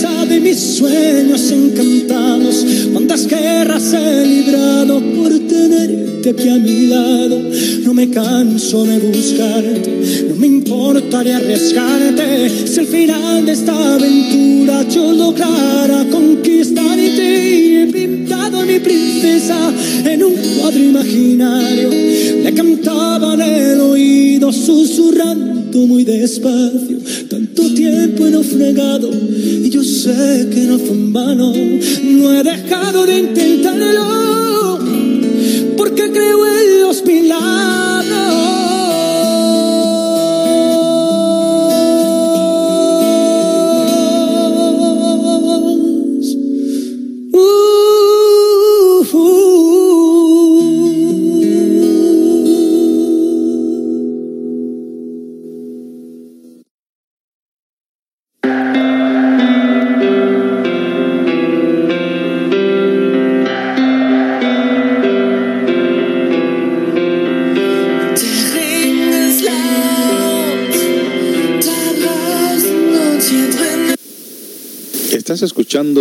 de 0.02 0.40
mis 0.40 0.58
sueños 0.58 1.50
encantados. 1.50 2.64
Cuántas 2.92 3.26
guerras 3.26 3.92
he 3.92 4.26
librado 4.26 5.00
por 5.00 5.30
tenerte 5.40 6.30
aquí 6.30 6.48
a 6.48 6.56
mi 6.56 6.86
lado. 6.86 7.42
No 7.82 7.94
me 7.94 8.08
canso 8.08 8.84
de 8.84 8.98
buscarte, 8.98 10.26
no 10.28 10.36
me 10.36 10.46
importa 10.46 11.24
de 11.24 11.32
arriesgarte. 11.34 12.48
Si 12.66 12.78
al 12.78 12.86
final 12.86 13.46
de 13.46 13.52
esta 13.52 13.94
aventura 13.94 14.86
yo 14.88 15.12
lograra 15.12 16.04
conquistarte 16.10 17.82
he 17.82 17.86
pintado 17.86 18.60
a 18.60 18.64
mi 18.64 18.78
princesa 18.78 19.72
en 20.04 20.22
un 20.22 20.34
cuadro 20.34 20.78
imaginario. 20.78 21.90
Le 22.44 22.54
cantaba 22.54 23.34
en 23.34 23.40
el 23.40 23.80
oído 23.80 24.52
susurrando 24.52 25.86
muy 25.86 26.04
despacio 26.04 26.97
tanto 27.58 27.74
tiempo 27.74 28.26
he 28.26 28.30
naufragado 28.30 29.10
y 29.10 29.68
yo 29.70 29.82
sé 29.82 30.48
que 30.52 30.60
no 30.60 30.78
fue 30.78 30.94
en 30.94 31.12
vano. 31.12 31.52
No 31.52 32.34
he 32.34 32.42
dejado 32.44 33.04
de 33.04 33.18
intentarlo 33.18 34.78
porque 35.76 36.10
creo 36.12 36.46
en 36.46 36.82
los 36.82 37.04
milagros. 37.04 38.47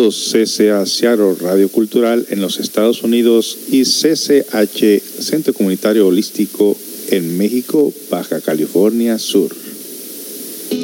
Escuchando 0.07 0.11
CCA 0.11 0.85
Seattle 0.85 1.35
Radio 1.39 1.69
Cultural 1.69 2.25
en 2.29 2.41
los 2.41 2.59
Estados 2.59 3.03
Unidos 3.03 3.57
y 3.71 3.83
CCH 3.83 5.01
Centro 5.21 5.53
Comunitario 5.53 6.07
Holístico 6.07 6.77
en 7.09 7.37
México, 7.37 7.93
Baja 8.09 8.41
California 8.41 9.17
Sur. 9.17 9.66